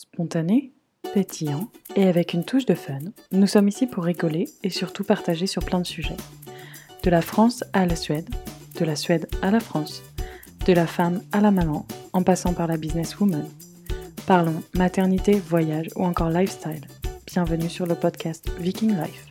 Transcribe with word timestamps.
Spontané, 0.00 0.72
pétillant 1.12 1.68
et 1.94 2.08
avec 2.08 2.32
une 2.32 2.46
touche 2.46 2.64
de 2.64 2.74
fun, 2.74 3.00
nous 3.32 3.46
sommes 3.46 3.68
ici 3.68 3.86
pour 3.86 4.04
rigoler 4.04 4.48
et 4.62 4.70
surtout 4.70 5.04
partager 5.04 5.46
sur 5.46 5.62
plein 5.62 5.78
de 5.78 5.86
sujets. 5.86 6.16
De 7.02 7.10
la 7.10 7.20
France 7.20 7.64
à 7.74 7.84
la 7.84 7.96
Suède, 7.96 8.30
de 8.78 8.86
la 8.86 8.96
Suède 8.96 9.28
à 9.42 9.50
la 9.50 9.60
France, 9.60 10.02
de 10.64 10.72
la 10.72 10.86
femme 10.86 11.20
à 11.32 11.42
la 11.42 11.50
maman, 11.50 11.86
en 12.14 12.22
passant 12.22 12.54
par 12.54 12.66
la 12.66 12.78
businesswoman. 12.78 13.46
Parlons 14.26 14.62
maternité, 14.74 15.34
voyage 15.34 15.88
ou 15.96 16.04
encore 16.06 16.30
lifestyle. 16.30 16.86
Bienvenue 17.26 17.68
sur 17.68 17.84
le 17.84 17.94
podcast 17.94 18.50
Viking 18.58 18.96
Life. 18.96 19.26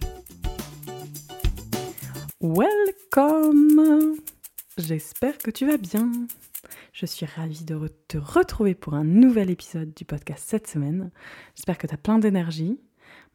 Welcome 2.41 4.17
J'espère 4.77 5.39
que 5.39 5.49
tu 5.49 5.65
vas 5.65 5.77
bien. 5.77 6.11
Je 7.00 7.05
suis 7.05 7.25
ravie 7.25 7.63
de 7.63 7.79
te 8.09 8.18
retrouver 8.18 8.75
pour 8.75 8.93
un 8.93 9.05
nouvel 9.05 9.50
épisode 9.50 9.93
du 9.93 10.04
podcast 10.04 10.43
cette 10.45 10.68
semaine. 10.68 11.11
J'espère 11.55 11.78
que 11.78 11.87
tu 11.87 11.93
as 11.93 11.97
plein 11.97 12.19
d'énergie. 12.19 12.78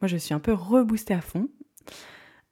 Moi, 0.02 0.07
je 0.07 0.19
suis 0.19 0.34
un 0.34 0.38
peu 0.38 0.52
reboostée 0.52 1.15
à 1.15 1.23
fond. 1.23 1.48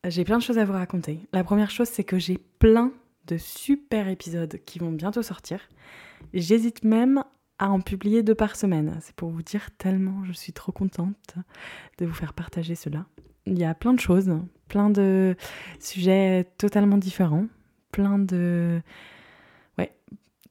J'ai 0.06 0.24
plein 0.24 0.38
de 0.38 0.42
choses 0.42 0.56
à 0.56 0.64
vous 0.64 0.72
raconter. 0.72 1.20
La 1.34 1.44
première 1.44 1.70
chose, 1.70 1.88
c'est 1.88 2.02
que 2.02 2.18
j'ai 2.18 2.38
plein 2.58 2.92
de 3.26 3.36
super 3.36 4.08
épisodes 4.08 4.58
qui 4.64 4.78
vont 4.78 4.90
bientôt 4.90 5.20
sortir. 5.20 5.60
J'hésite 6.32 6.82
même 6.82 7.22
à 7.58 7.68
en 7.68 7.82
publier 7.82 8.22
deux 8.22 8.34
par 8.34 8.56
semaine. 8.56 8.96
C'est 9.02 9.14
pour 9.14 9.28
vous 9.28 9.42
dire 9.42 9.68
tellement 9.76 10.24
je 10.24 10.32
suis 10.32 10.54
trop 10.54 10.72
contente 10.72 11.34
de 11.98 12.06
vous 12.06 12.14
faire 12.14 12.32
partager 12.32 12.74
cela. 12.74 13.04
Il 13.44 13.58
y 13.58 13.64
a 13.64 13.74
plein 13.74 13.92
de 13.92 14.00
choses, 14.00 14.34
plein 14.66 14.88
de 14.88 15.36
sujets 15.78 16.46
totalement 16.56 16.96
différents, 16.96 17.48
plein 17.90 18.18
de 18.18 18.80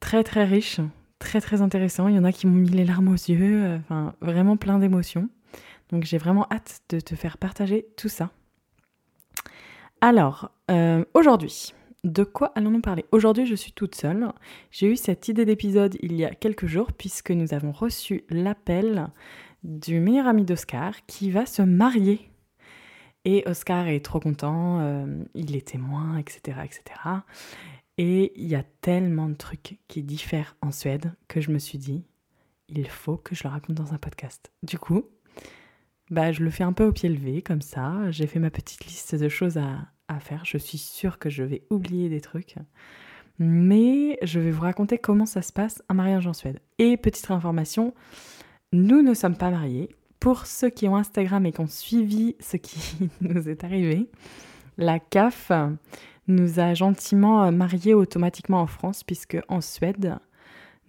très 0.02 0.26
très 0.26 0.44
riches, 0.44 0.82
très 1.20 1.40
très 1.40 1.62
intéressants. 1.62 2.10
Il 2.10 2.16
y 2.16 2.20
en 2.20 2.26
a 2.26 2.34
qui 2.34 2.48
m'ont 2.48 2.58
mis 2.58 2.70
les 2.70 2.84
larmes 2.84 3.08
aux 3.08 3.14
yeux, 3.14 3.76
enfin 3.80 4.14
vraiment 4.20 4.58
plein 4.58 4.80
d'émotions. 4.80 5.30
Donc 5.90 6.04
j'ai 6.04 6.18
vraiment 6.18 6.48
hâte 6.52 6.82
de 6.90 7.00
te 7.00 7.16
faire 7.16 7.38
partager 7.38 7.86
tout 7.96 8.10
ça. 8.10 8.32
Alors, 10.02 10.52
euh, 10.72 11.06
aujourd'hui, 11.14 11.74
de 12.04 12.24
quoi 12.24 12.52
allons-nous 12.56 12.82
parler? 12.82 13.06
Aujourd'hui, 13.12 13.46
je 13.46 13.56
suis 13.56 13.72
toute 13.72 13.96
seule. 13.96 14.32
J'ai 14.72 14.92
eu 14.92 14.96
cette 14.96 15.28
idée 15.28 15.46
d'épisode 15.46 15.96
il 16.02 16.14
y 16.14 16.26
a 16.26 16.34
quelques 16.34 16.66
jours 16.66 16.92
puisque 16.92 17.32
nous 17.32 17.54
avons 17.54 17.72
reçu 17.72 18.24
l'appel 18.30 19.08
du 19.64 20.00
meilleur 20.00 20.28
ami 20.28 20.44
d'Oscar 20.44 20.94
qui 21.06 21.30
va 21.30 21.46
se 21.46 21.62
marier. 21.62 22.32
Et 23.24 23.44
Oscar 23.46 23.88
est 23.88 24.04
trop 24.04 24.20
content, 24.20 24.80
euh, 24.80 25.24
il 25.36 25.56
est 25.56 25.68
témoin, 25.68 26.18
etc., 26.18 26.58
etc. 26.64 26.82
Et 27.98 28.32
il 28.36 28.48
y 28.48 28.56
a 28.56 28.64
tellement 28.82 29.30
de 29.30 29.36
trucs 29.36 29.80
qui 29.88 30.04
diffèrent 30.04 30.56
en 30.62 30.72
Suède 30.72 31.14
que 31.28 31.42
je 31.42 31.52
me 31.52 31.60
suis 31.60 31.78
dit, 31.78 32.04
il 32.70 32.88
faut 32.88 33.18
que 33.18 33.36
je 33.36 33.44
le 33.44 33.50
raconte 33.50 33.76
dans 33.76 33.94
un 33.94 33.98
podcast. 33.98 34.52
Du 34.64 34.80
coup, 34.80 35.04
bah, 36.10 36.32
je 36.32 36.44
le 36.44 36.50
fais 36.50 36.64
un 36.64 36.74
peu 36.74 36.86
au 36.86 36.92
pied 36.92 37.10
levé, 37.10 37.42
comme 37.42 37.62
ça. 37.62 38.10
J'ai 38.12 38.28
fait 38.28 38.40
ma 38.40 38.50
petite 38.50 38.86
liste 38.86 39.16
de 39.16 39.30
choses 39.30 39.58
à, 39.58 39.88
à 40.08 40.20
faire. 40.20 40.46
Je 40.46 40.58
suis 40.58 40.78
sûre 40.78 41.20
que 41.20 41.30
je 41.30 41.44
vais 41.44 41.64
oublier 41.70 42.10
des 42.10 42.22
trucs. 42.22 42.56
Mais 43.40 44.18
je 44.22 44.40
vais 44.40 44.52
vous 44.52 44.62
raconter 44.62 44.98
comment 44.98 45.26
ça 45.26 45.42
se 45.42 45.52
passe 45.52 45.82
un 45.90 45.94
mariage 45.94 46.28
en 46.28 46.34
Suède. 46.34 46.60
Et 46.78 46.98
petite 46.98 47.32
information, 47.32 47.94
nous 48.74 49.02
ne 49.02 49.14
sommes 49.14 49.38
pas 49.38 49.50
mariés. 49.50 49.90
Pour 50.20 50.46
ceux 50.46 50.70
qui 50.70 50.88
ont 50.88 50.96
Instagram 50.96 51.46
et 51.46 51.52
qui 51.52 51.62
ont 51.62 51.68
suivi 51.68 52.36
ce 52.40 52.58
qui 52.58 53.10
nous 53.22 53.50
est 53.50 53.64
arrivé, 53.64 54.10
la 54.78 55.00
CAF 55.00 55.52
nous 56.32 56.60
a 56.60 56.74
gentiment 56.74 57.52
mariés 57.52 57.94
automatiquement 57.94 58.62
en 58.62 58.68
France, 58.68 59.04
puisque 59.04 59.38
en 59.48 59.62
Suède, 59.62 60.16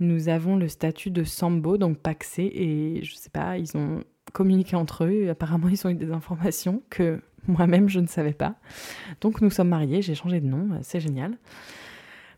nous 0.01 0.29
avons 0.29 0.57
le 0.57 0.69
statut 0.69 1.11
de 1.11 1.25
Sambo, 1.25 1.79
donc 1.79 1.99
paxé, 1.99 2.51
et 2.55 3.05
je 3.05 3.15
sais 3.15 3.31
pas, 3.31 3.59
ils 3.59 3.77
ont 3.77 4.03
communiqué 4.33 4.77
entre 4.77 5.05
eux, 5.05 5.29
apparemment 5.31 5.69
ils 5.69 5.87
ont 5.87 5.91
eu 5.91 5.95
des 5.95 6.13
informations 6.13 6.83
que 6.91 7.21
moi-même, 7.47 7.89
je 7.89 8.01
ne 8.01 8.07
savais 8.07 8.33
pas. 8.33 8.55
Donc 9.21 9.41
nous 9.41 9.51
sommes 9.51 9.69
mariés, 9.69 10.03
j'ai 10.03 10.15
changé 10.15 10.41
de 10.41 10.47
nom, 10.47 10.69
euh, 10.73 10.79
c'est 10.83 11.01
génial. 11.01 11.37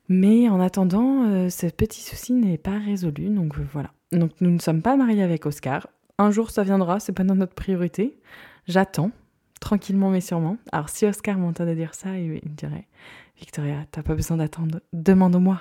Mais 0.09 0.49
en 0.49 0.61
attendant, 0.61 1.25
euh, 1.25 1.49
ce 1.49 1.67
petit 1.67 2.03
souci 2.03 2.33
n'est 2.33 2.59
pas 2.59 2.79
résolu, 2.79 3.29
donc 3.29 3.59
euh, 3.59 3.67
voilà. 3.73 3.93
Donc 4.13 4.33
nous 4.41 4.51
ne 4.51 4.59
sommes 4.59 4.83
pas 4.83 4.97
mariés 4.97 5.23
avec 5.23 5.47
Oscar. 5.47 5.89
Un 6.19 6.31
jour 6.31 6.51
ça 6.51 6.63
viendra, 6.63 7.01
c'est 7.01 7.13
pas 7.13 7.25
dans 7.25 7.35
notre 7.35 7.55
priorité. 7.55 8.19
J'attends, 8.67 9.11
tranquillement 9.65 10.11
mais 10.11 10.21
sûrement. 10.21 10.59
Alors 10.73 10.91
si 10.91 11.07
Oscar 11.07 11.39
m'entendait 11.39 11.75
dire 11.75 11.95
ça, 11.95 12.19
il 12.19 12.33
me 12.33 12.55
dirait 12.55 12.87
Victoria, 13.39 13.87
t'as 13.91 14.03
pas 14.03 14.15
besoin 14.15 14.37
d'attendre, 14.37 14.81
demande-moi. 14.93 15.61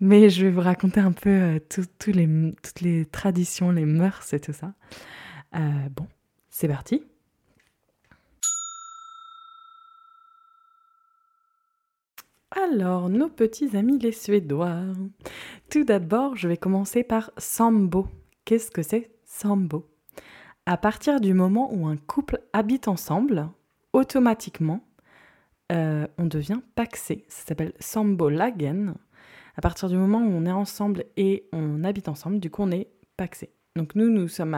Mais 0.00 0.28
je 0.28 0.44
vais 0.44 0.52
vous 0.52 0.60
raconter 0.60 1.00
un 1.00 1.12
peu 1.12 1.58
les, 2.06 2.54
toutes 2.62 2.80
les 2.82 3.06
traditions, 3.06 3.70
les 3.70 3.86
mœurs 3.86 4.34
et 4.34 4.40
tout 4.40 4.52
ça. 4.52 4.74
bon, 5.52 6.06
c'est 6.50 6.68
parti. 6.68 7.02
Alors, 12.50 13.08
nos 13.08 13.28
petits 13.28 13.76
amis 13.76 13.98
les 13.98 14.12
Suédois. 14.12 14.82
Tout 15.70 15.84
d'abord, 15.84 16.36
je 16.36 16.48
vais 16.48 16.56
commencer 16.58 17.02
par 17.02 17.30
Sambo. 17.38 18.08
Qu'est-ce 18.44 18.70
que 18.70 18.82
c'est 18.82 19.10
Sambo? 19.24 19.88
À 20.70 20.76
partir 20.76 21.20
du 21.20 21.34
moment 21.34 21.74
où 21.74 21.88
un 21.88 21.96
couple 21.96 22.42
habite 22.52 22.86
ensemble, 22.86 23.48
automatiquement, 23.92 24.84
euh, 25.72 26.06
on 26.16 26.26
devient 26.26 26.60
paxé. 26.76 27.24
Ça 27.26 27.48
s'appelle 27.48 27.72
Sambo 27.80 28.28
Lagen. 28.28 28.94
À 29.56 29.62
partir 29.62 29.88
du 29.88 29.96
moment 29.96 30.18
où 30.18 30.30
on 30.30 30.46
est 30.46 30.52
ensemble 30.52 31.06
et 31.16 31.48
on 31.52 31.82
habite 31.82 32.08
ensemble, 32.08 32.38
du 32.38 32.50
coup, 32.50 32.62
on 32.62 32.70
est 32.70 32.86
paxé. 33.16 33.50
Donc 33.74 33.96
nous, 33.96 34.10
nous 34.10 34.28
sommes 34.28 34.56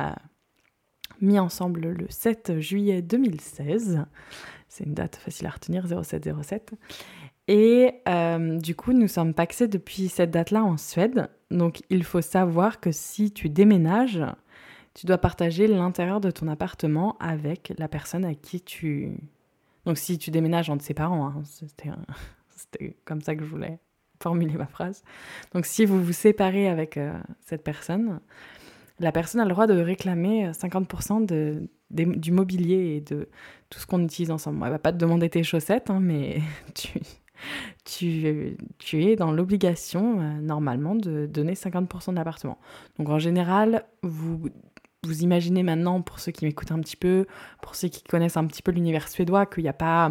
mis 1.23 1.39
ensemble 1.39 1.81
le 1.81 2.07
7 2.11 2.61
juillet 2.61 3.01
2016. 3.01 4.05
C'est 4.69 4.85
une 4.85 4.93
date 4.93 5.17
facile 5.17 5.47
à 5.47 5.51
retenir, 5.51 5.87
0707. 5.87 6.75
Et 7.49 8.03
euh, 8.07 8.59
du 8.59 8.75
coup, 8.75 8.93
nous 8.93 9.09
sommes 9.09 9.33
paxés 9.33 9.67
depuis 9.67 10.09
cette 10.09 10.31
date-là 10.31 10.63
en 10.63 10.77
Suède. 10.77 11.31
Donc, 11.51 11.81
il 11.89 12.05
faut 12.05 12.21
savoir 12.21 12.81
que 12.81 12.93
si 12.93 13.33
tu 13.33 13.49
déménages, 13.49 14.23
tu 14.95 15.07
dois 15.07 15.19
partager 15.19 15.67
l'intérieur 15.67 16.21
de 16.21 16.31
ton 16.31 16.49
appartement 16.49 17.17
avec 17.19 17.73
la 17.79 17.89
personne 17.89 18.25
à 18.25 18.35
qui 18.35 18.61
tu... 18.61 19.13
Donc, 19.85 19.99
si 19.99 20.19
tu 20.19 20.31
déménages 20.31 20.71
entre 20.71 20.85
ses 20.85 20.95
parents, 20.95 21.27
hein, 21.27 21.43
c'était 22.55 22.97
comme 23.05 23.21
ça 23.21 23.35
que 23.35 23.45
je 23.45 23.51
voulais 23.51 23.79
formuler 24.23 24.55
ma 24.55 24.67
phrase. 24.67 25.03
Donc, 25.55 25.67
si 25.67 25.85
vous 25.85 26.03
vous 26.03 26.13
séparez 26.13 26.69
avec 26.69 26.97
euh, 26.97 27.13
cette 27.41 27.65
personne, 27.65 28.21
la 29.01 29.13
personne 29.13 29.41
a 29.41 29.45
le 29.45 29.51
droit 29.51 29.67
de 29.67 29.79
réclamer 29.81 30.51
50% 30.53 31.27
de, 31.27 31.69
du 31.91 32.33
mobilier 32.33 32.97
et 32.97 33.01
de 33.01 33.29
tout 33.69 33.79
ce 33.79 33.87
qu'on 33.87 34.03
utilise 34.03 34.31
ensemble. 34.31 34.63
Elle 34.65 34.71
va 34.71 34.79
pas 34.79 34.93
te 34.93 34.99
demander 34.99 35.29
tes 35.29 35.43
chaussettes, 35.43 35.91
hein, 35.91 35.99
mais 36.01 36.41
tu, 36.75 37.01
tu, 37.85 38.57
tu 38.79 39.05
es 39.05 39.17
dans 39.17 39.33
l'obligation, 39.33 40.21
euh, 40.21 40.41
normalement, 40.41 40.95
de 40.95 41.27
donner 41.27 41.55
50% 41.55 42.11
de 42.11 42.17
l'appartement. 42.17 42.59
Donc 42.99 43.09
en 43.09 43.19
général, 43.19 43.85
vous, 44.03 44.49
vous 45.05 45.23
imaginez 45.23 45.63
maintenant, 45.63 46.01
pour 46.03 46.21
ceux 46.21 46.33
qui 46.33 46.45
m'écoutent 46.45 46.73
un 46.73 46.81
petit 46.81 46.97
peu, 46.97 47.27
pour 47.61 47.75
ceux 47.75 47.89
qui 47.89 48.03
connaissent 48.03 48.37
un 48.37 48.47
petit 48.47 48.63
peu 48.63 48.73
l'univers 48.73 49.09
suédois, 49.09 49.47
qu'il 49.47 49.63
n'y 49.65 49.69
a 49.69 49.75
pas... 49.75 50.11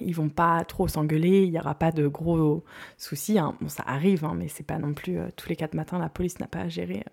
Ils 0.00 0.14
vont 0.14 0.30
pas 0.30 0.64
trop 0.64 0.88
s'engueuler, 0.88 1.42
il 1.42 1.50
n'y 1.50 1.58
aura 1.58 1.74
pas 1.74 1.92
de 1.92 2.08
gros 2.08 2.64
soucis. 2.96 3.38
Hein. 3.38 3.54
Bon, 3.60 3.68
ça 3.68 3.82
arrive, 3.86 4.24
hein, 4.24 4.32
mais 4.34 4.48
c'est 4.48 4.66
pas 4.66 4.78
non 4.78 4.94
plus 4.94 5.18
euh, 5.18 5.28
tous 5.36 5.50
les 5.50 5.56
quatre 5.56 5.74
matins, 5.74 5.98
la 5.98 6.08
police 6.08 6.40
n'a 6.40 6.46
pas 6.46 6.60
à 6.60 6.68
gérer 6.68 7.00
euh, 7.00 7.10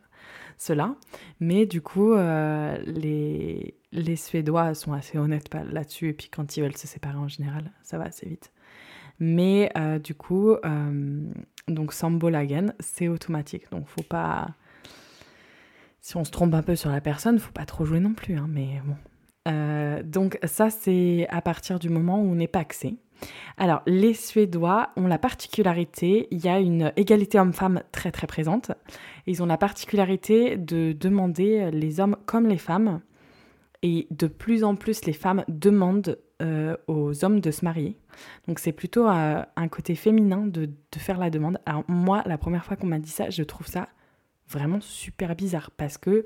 cela. 0.57 0.95
Mais 1.41 1.65
du 1.65 1.81
coup, 1.81 2.13
les, 2.15 3.75
les 3.91 4.15
Suédois 4.15 4.73
sont 4.75 4.93
assez 4.93 5.17
honnêtes 5.17 5.53
là-dessus. 5.53 6.09
Et 6.09 6.13
puis 6.13 6.29
quand 6.29 6.55
ils 6.55 6.61
veulent 6.61 6.77
se 6.77 6.87
séparer 6.87 7.17
en 7.17 7.27
général, 7.27 7.71
ça 7.83 7.97
va 7.97 8.05
assez 8.05 8.27
vite. 8.27 8.51
Mais 9.19 9.69
euh, 9.77 9.99
du 9.99 10.15
coup, 10.15 10.51
euh, 10.51 11.21
donc 11.67 11.93
Sambolagen, 11.93 12.73
c'est 12.79 13.07
automatique. 13.07 13.69
Donc 13.71 13.87
faut 13.87 14.03
pas. 14.03 14.55
Si 16.01 16.15
on 16.17 16.23
se 16.23 16.31
trompe 16.31 16.53
un 16.53 16.61
peu 16.61 16.75
sur 16.75 16.89
la 16.89 17.01
personne, 17.01 17.39
faut 17.39 17.51
pas 17.51 17.65
trop 17.65 17.85
jouer 17.85 17.99
non 17.99 18.13
plus. 18.13 18.35
Hein, 18.35 18.47
mais 18.49 18.81
bon. 18.85 18.95
Euh, 19.47 20.03
donc 20.03 20.39
ça, 20.43 20.69
c'est 20.69 21.27
à 21.29 21.41
partir 21.41 21.79
du 21.79 21.89
moment 21.89 22.21
où 22.21 22.31
on 22.31 22.35
n'est 22.35 22.47
pas 22.47 22.59
axé. 22.59 22.97
Alors, 23.57 23.81
les 23.85 24.13
Suédois 24.13 24.91
ont 24.95 25.07
la 25.07 25.17
particularité, 25.17 26.27
il 26.31 26.39
y 26.39 26.47
a 26.47 26.59
une 26.59 26.93
égalité 26.95 27.37
homme-femme 27.37 27.83
très 27.91 28.11
très 28.11 28.27
présente. 28.27 28.71
Ils 29.27 29.43
ont 29.43 29.45
la 29.45 29.57
particularité 29.57 30.55
de 30.55 30.93
demander 30.93 31.69
les 31.71 31.99
hommes 31.99 32.15
comme 32.25 32.47
les 32.47 32.57
femmes. 32.57 33.01
Et 33.81 34.07
de 34.11 34.27
plus 34.27 34.63
en 34.63 34.75
plus, 34.75 35.05
les 35.05 35.13
femmes 35.13 35.43
demandent 35.47 36.17
euh, 36.41 36.75
aux 36.87 37.25
hommes 37.25 37.41
de 37.41 37.51
se 37.51 37.65
marier. 37.65 37.97
Donc 38.47 38.59
c'est 38.59 38.71
plutôt 38.71 39.07
euh, 39.07 39.41
un 39.55 39.67
côté 39.67 39.95
féminin 39.95 40.47
de, 40.47 40.65
de, 40.65 40.99
faire 40.99 41.17
la 41.17 41.29
demande. 41.29 41.59
Alors 41.65 41.83
moi, 41.89 42.23
la 42.25 42.37
première 42.37 42.63
fois 42.63 42.77
qu'on 42.77 42.87
m'a 42.87 42.99
dit 42.99 43.09
ça, 43.09 43.29
je 43.29 43.43
trouve 43.43 43.67
ça 43.67 43.89
vraiment 44.49 44.81
super 44.81 45.35
bizarre 45.35 45.71
parce 45.71 45.97
que 45.97 46.23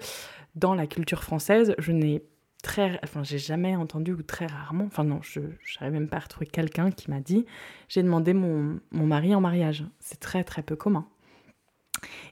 dans 0.55 0.75
la 0.75 0.87
culture 0.87 1.23
française, 1.23 1.75
je 1.77 1.91
n'ai 1.91 2.23
très, 2.63 2.99
enfin 3.03 3.23
j'ai 3.23 3.37
jamais 3.37 3.75
entendu 3.75 4.13
ou 4.13 4.23
très 4.23 4.47
rarement, 4.47 4.85
enfin 4.85 5.03
non, 5.03 5.19
je 5.21 5.39
n'arrive 5.39 5.93
même 5.93 6.07
pas 6.07 6.17
à 6.17 6.21
retrouver 6.21 6.47
quelqu'un 6.47 6.91
qui 6.91 7.11
m'a 7.11 7.19
dit 7.19 7.45
j'ai 7.89 8.01
demandé 8.01 8.33
mon, 8.33 8.79
mon 8.91 9.05
mari 9.05 9.35
en 9.35 9.41
mariage. 9.41 9.85
C'est 9.99 10.19
très 10.19 10.43
très 10.43 10.63
peu 10.63 10.75
commun. 10.75 11.07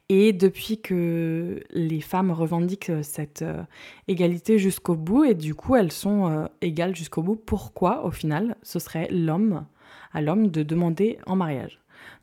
Et 0.10 0.34
depuis 0.34 0.82
que 0.82 1.62
les 1.72 2.02
femmes 2.02 2.32
revendiquent 2.32 2.92
cette 3.02 3.44
euh, 3.44 3.64
égalité 4.08 4.58
jusqu'au 4.58 4.96
bout, 4.96 5.24
et 5.24 5.36
du 5.36 5.56
coup 5.56 5.76
elles 5.76 5.92
sont 5.92 6.30
euh, 6.30 6.48
égales 6.62 6.96
jusqu'au 6.96 7.22
bout, 7.22 7.36
pourquoi 7.36 8.04
au 8.06 8.12
final 8.12 8.56
ce 8.64 8.80
serait 8.80 9.08
l'homme 9.10 9.66
à 10.14 10.22
l'homme 10.22 10.50
de 10.50 10.64
demander 10.64 11.20
en 11.28 11.36
mariage? 11.36 11.80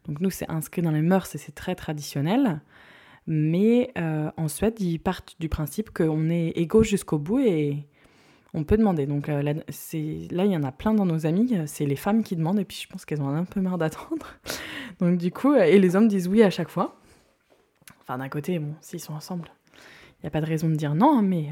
Donc 0.06 0.20
nous 0.20 0.30
c'est 0.30 0.50
inscrit 0.50 0.82
dans 0.82 0.90
les 0.90 1.02
mœurs 1.02 1.34
et 1.34 1.38
c'est 1.38 1.54
très 1.54 1.74
traditionnel, 1.74 2.60
mais 3.28 3.92
en 3.96 4.48
Suède 4.48 4.80
ils 4.80 4.98
partent 4.98 5.36
du 5.38 5.48
principe 5.48 5.90
qu'on 5.90 6.30
est 6.30 6.48
égaux 6.56 6.82
jusqu'au 6.82 7.18
bout 7.18 7.38
et 7.38 7.86
on 8.54 8.64
peut 8.64 8.76
demander. 8.76 9.06
Donc 9.06 9.28
là, 9.28 9.42
là, 9.42 9.54
il 9.62 10.50
y 10.50 10.56
en 10.56 10.62
a 10.64 10.72
plein 10.72 10.94
dans 10.94 11.06
nos 11.06 11.26
amis, 11.26 11.54
c'est 11.66 11.86
les 11.86 11.96
femmes 11.96 12.24
qui 12.24 12.34
demandent 12.34 12.58
et 12.58 12.64
puis 12.64 12.80
je 12.82 12.88
pense 12.88 13.04
qu'elles 13.04 13.22
ont 13.22 13.28
un 13.28 13.44
peu 13.44 13.60
marre 13.60 13.78
d'attendre. 13.78 14.26
Donc 15.00 15.18
du 15.18 15.30
coup, 15.30 15.54
et 15.54 15.78
les 15.78 15.94
hommes 15.94 16.08
disent 16.08 16.26
oui 16.26 16.42
à 16.42 16.50
chaque 16.50 16.70
fois. 16.70 16.98
Enfin, 18.00 18.18
d'un 18.18 18.28
côté, 18.28 18.58
bon, 18.58 18.74
s'ils 18.80 19.00
sont 19.00 19.12
ensemble, 19.12 19.50
il 20.18 20.24
n'y 20.24 20.28
a 20.28 20.30
pas 20.30 20.40
de 20.40 20.46
raison 20.46 20.68
de 20.68 20.74
dire 20.74 20.94
non, 20.94 21.18
hein, 21.18 21.22
mais 21.22 21.50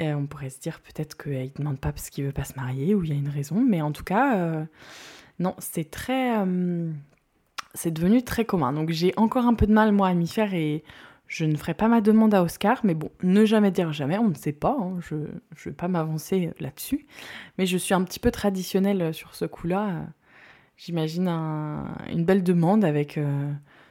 euh, 0.00 0.14
on 0.14 0.26
pourrait 0.26 0.50
se 0.50 0.60
dire 0.60 0.80
peut-être 0.80 1.16
qu'il 1.16 1.32
ne 1.32 1.58
demande 1.58 1.78
pas 1.78 1.92
parce 1.92 2.10
qu'il 2.10 2.24
veut 2.24 2.32
pas 2.32 2.44
se 2.44 2.54
marier 2.54 2.94
ou 2.94 3.04
il 3.04 3.10
y 3.10 3.12
a 3.12 3.16
une 3.16 3.28
raison. 3.28 3.60
Mais 3.60 3.82
en 3.82 3.92
tout 3.92 4.04
cas, 4.04 4.36
euh, 4.36 4.64
non, 5.38 5.54
c'est 5.58 5.90
très. 5.90 6.44
Euh, 7.70 7.74
c'est 7.74 7.92
devenu 7.92 8.22
très 8.22 8.44
commun. 8.44 8.72
Donc 8.72 8.90
j'ai 8.90 9.12
encore 9.16 9.46
un 9.46 9.54
peu 9.54 9.66
de 9.66 9.72
mal, 9.72 9.92
moi, 9.92 10.08
à 10.08 10.14
m'y 10.14 10.28
faire 10.28 10.54
et 10.54 10.82
je 11.26 11.44
ne 11.44 11.56
ferai 11.56 11.74
pas 11.74 11.88
ma 11.88 12.00
demande 12.00 12.34
à 12.34 12.42
Oscar. 12.42 12.80
Mais 12.84 12.94
bon, 12.94 13.10
ne 13.22 13.44
jamais 13.44 13.70
dire 13.70 13.92
jamais, 13.92 14.18
on 14.18 14.28
ne 14.28 14.34
sait 14.34 14.52
pas. 14.52 14.76
Hein, 14.80 14.98
je 15.00 15.14
ne 15.16 15.26
vais 15.64 15.72
pas 15.72 15.88
m'avancer 15.88 16.52
là-dessus. 16.60 17.06
Mais 17.58 17.66
je 17.66 17.76
suis 17.76 17.94
un 17.94 18.02
petit 18.04 18.20
peu 18.20 18.30
traditionnelle 18.30 19.14
sur 19.14 19.34
ce 19.34 19.44
coup-là. 19.44 20.06
J'imagine 20.76 21.28
une 21.28 22.24
belle 22.24 22.42
demande 22.42 22.84
avec 22.84 23.18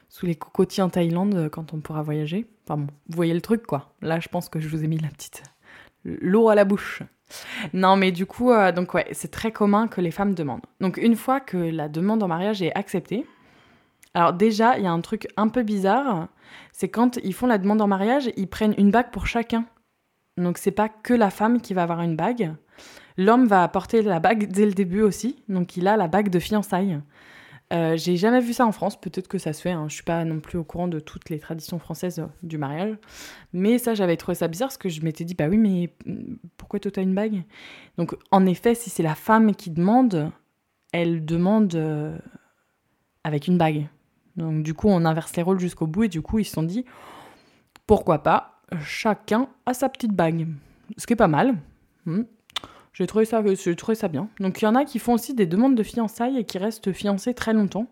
sous 0.09 0.25
les 0.25 0.35
cocotiers 0.35 0.83
en 0.83 0.89
Thaïlande 0.89 1.35
euh, 1.35 1.49
quand 1.49 1.73
on 1.73 1.79
pourra 1.79 2.01
voyager. 2.01 2.47
Enfin 2.65 2.77
bon, 2.77 2.87
vous 3.07 3.15
voyez 3.15 3.33
le 3.33 3.41
truc 3.41 3.65
quoi. 3.65 3.93
Là, 4.01 4.19
je 4.19 4.27
pense 4.27 4.49
que 4.49 4.59
je 4.59 4.67
vous 4.67 4.83
ai 4.83 4.87
mis 4.87 4.97
la 4.97 5.09
petite 5.09 5.43
l'eau 6.03 6.49
à 6.49 6.55
la 6.55 6.65
bouche. 6.65 7.03
Non, 7.73 7.95
mais 7.95 8.11
du 8.11 8.25
coup, 8.25 8.51
euh, 8.51 8.71
donc 8.71 8.93
ouais, 8.93 9.05
c'est 9.11 9.29
très 9.29 9.51
commun 9.51 9.87
que 9.87 10.01
les 10.01 10.11
femmes 10.11 10.33
demandent. 10.33 10.65
Donc 10.81 10.97
une 10.97 11.15
fois 11.15 11.39
que 11.39 11.57
la 11.57 11.87
demande 11.87 12.23
en 12.23 12.27
mariage 12.27 12.61
est 12.61 12.73
acceptée, 12.75 13.25
alors 14.19 14.33
déjà, 14.33 14.77
il 14.77 14.83
y 14.83 14.87
a 14.87 14.91
un 14.91 14.99
truc 14.99 15.29
un 15.37 15.47
peu 15.47 15.63
bizarre, 15.63 16.27
c'est 16.73 16.89
quand 16.89 17.17
ils 17.23 17.33
font 17.33 17.47
la 17.47 17.57
demande 17.57 17.81
en 17.81 17.87
mariage, 17.87 18.29
ils 18.35 18.49
prennent 18.49 18.75
une 18.77 18.91
bague 18.91 19.11
pour 19.11 19.27
chacun. 19.27 19.63
Donc 20.35 20.57
c'est 20.57 20.71
pas 20.71 20.89
que 20.89 21.13
la 21.13 21.29
femme 21.29 21.61
qui 21.61 21.73
va 21.73 21.83
avoir 21.83 22.01
une 22.01 22.17
bague. 22.17 22.53
L'homme 23.15 23.47
va 23.47 23.63
apporter 23.63 24.01
la 24.01 24.19
bague 24.19 24.51
dès 24.51 24.65
le 24.65 24.73
début 24.73 25.03
aussi, 25.03 25.41
donc 25.47 25.77
il 25.77 25.87
a 25.87 25.95
la 25.95 26.09
bague 26.09 26.27
de 26.27 26.39
fiançailles. 26.39 26.99
Euh, 27.71 27.95
j'ai 27.95 28.17
jamais 28.17 28.41
vu 28.41 28.51
ça 28.51 28.65
en 28.65 28.73
France, 28.73 28.99
peut-être 28.99 29.29
que 29.29 29.37
ça 29.37 29.53
se 29.53 29.61
fait, 29.61 29.71
hein. 29.71 29.85
je 29.87 29.93
suis 29.93 30.03
pas 30.03 30.25
non 30.25 30.41
plus 30.41 30.57
au 30.57 30.65
courant 30.65 30.89
de 30.89 30.99
toutes 30.99 31.29
les 31.29 31.39
traditions 31.39 31.79
françaises 31.79 32.19
euh, 32.19 32.27
du 32.43 32.57
mariage. 32.57 32.97
Mais 33.53 33.77
ça, 33.77 33.93
j'avais 33.93 34.17
trouvé 34.17 34.35
ça 34.35 34.49
bizarre 34.49 34.67
parce 34.67 34.77
que 34.77 34.89
je 34.89 35.01
m'étais 35.01 35.23
dit, 35.23 35.33
bah 35.33 35.47
oui, 35.47 35.57
mais 35.57 35.93
mm, 36.05 36.35
pourquoi 36.57 36.81
toi 36.81 36.91
t'as 36.91 37.03
une 37.03 37.15
bague? 37.15 37.43
Donc 37.97 38.17
en 38.31 38.45
effet, 38.45 38.75
si 38.75 38.89
c'est 38.89 39.03
la 39.03 39.15
femme 39.15 39.55
qui 39.55 39.69
demande, 39.69 40.29
elle 40.91 41.23
demande 41.23 41.73
euh, 41.75 42.17
avec 43.23 43.47
une 43.47 43.57
bague. 43.57 43.87
Donc 44.39 44.63
du 44.63 44.73
coup, 44.73 44.87
on 44.87 45.05
inverse 45.05 45.35
les 45.35 45.43
rôles 45.43 45.59
jusqu'au 45.59 45.85
bout 45.85 46.03
et 46.03 46.07
du 46.07 46.21
coup, 46.21 46.39
ils 46.39 46.45
se 46.45 46.53
sont 46.53 46.63
dit, 46.63 46.85
pourquoi 47.85 48.23
pas, 48.23 48.61
chacun 48.81 49.49
a 49.65 49.73
sa 49.73 49.89
petite 49.89 50.13
bague. 50.13 50.47
Ce 50.97 51.05
qui 51.05 51.13
est 51.13 51.17
pas 51.17 51.27
mal. 51.27 51.55
Hmm. 52.05 52.23
J'ai 52.93 53.05
trouvé, 53.05 53.25
ça, 53.25 53.43
trouvé 53.77 53.95
ça 53.95 54.07
bien. 54.07 54.29
Donc 54.39 54.61
il 54.61 54.65
y 54.65 54.67
en 54.67 54.75
a 54.75 54.83
qui 54.85 54.99
font 54.99 55.13
aussi 55.13 55.33
des 55.33 55.45
demandes 55.45 55.75
de 55.75 55.83
fiançailles 55.83 56.37
et 56.37 56.43
qui 56.43 56.57
restent 56.57 56.91
fiancés 56.91 57.33
très 57.33 57.53
longtemps, 57.53 57.87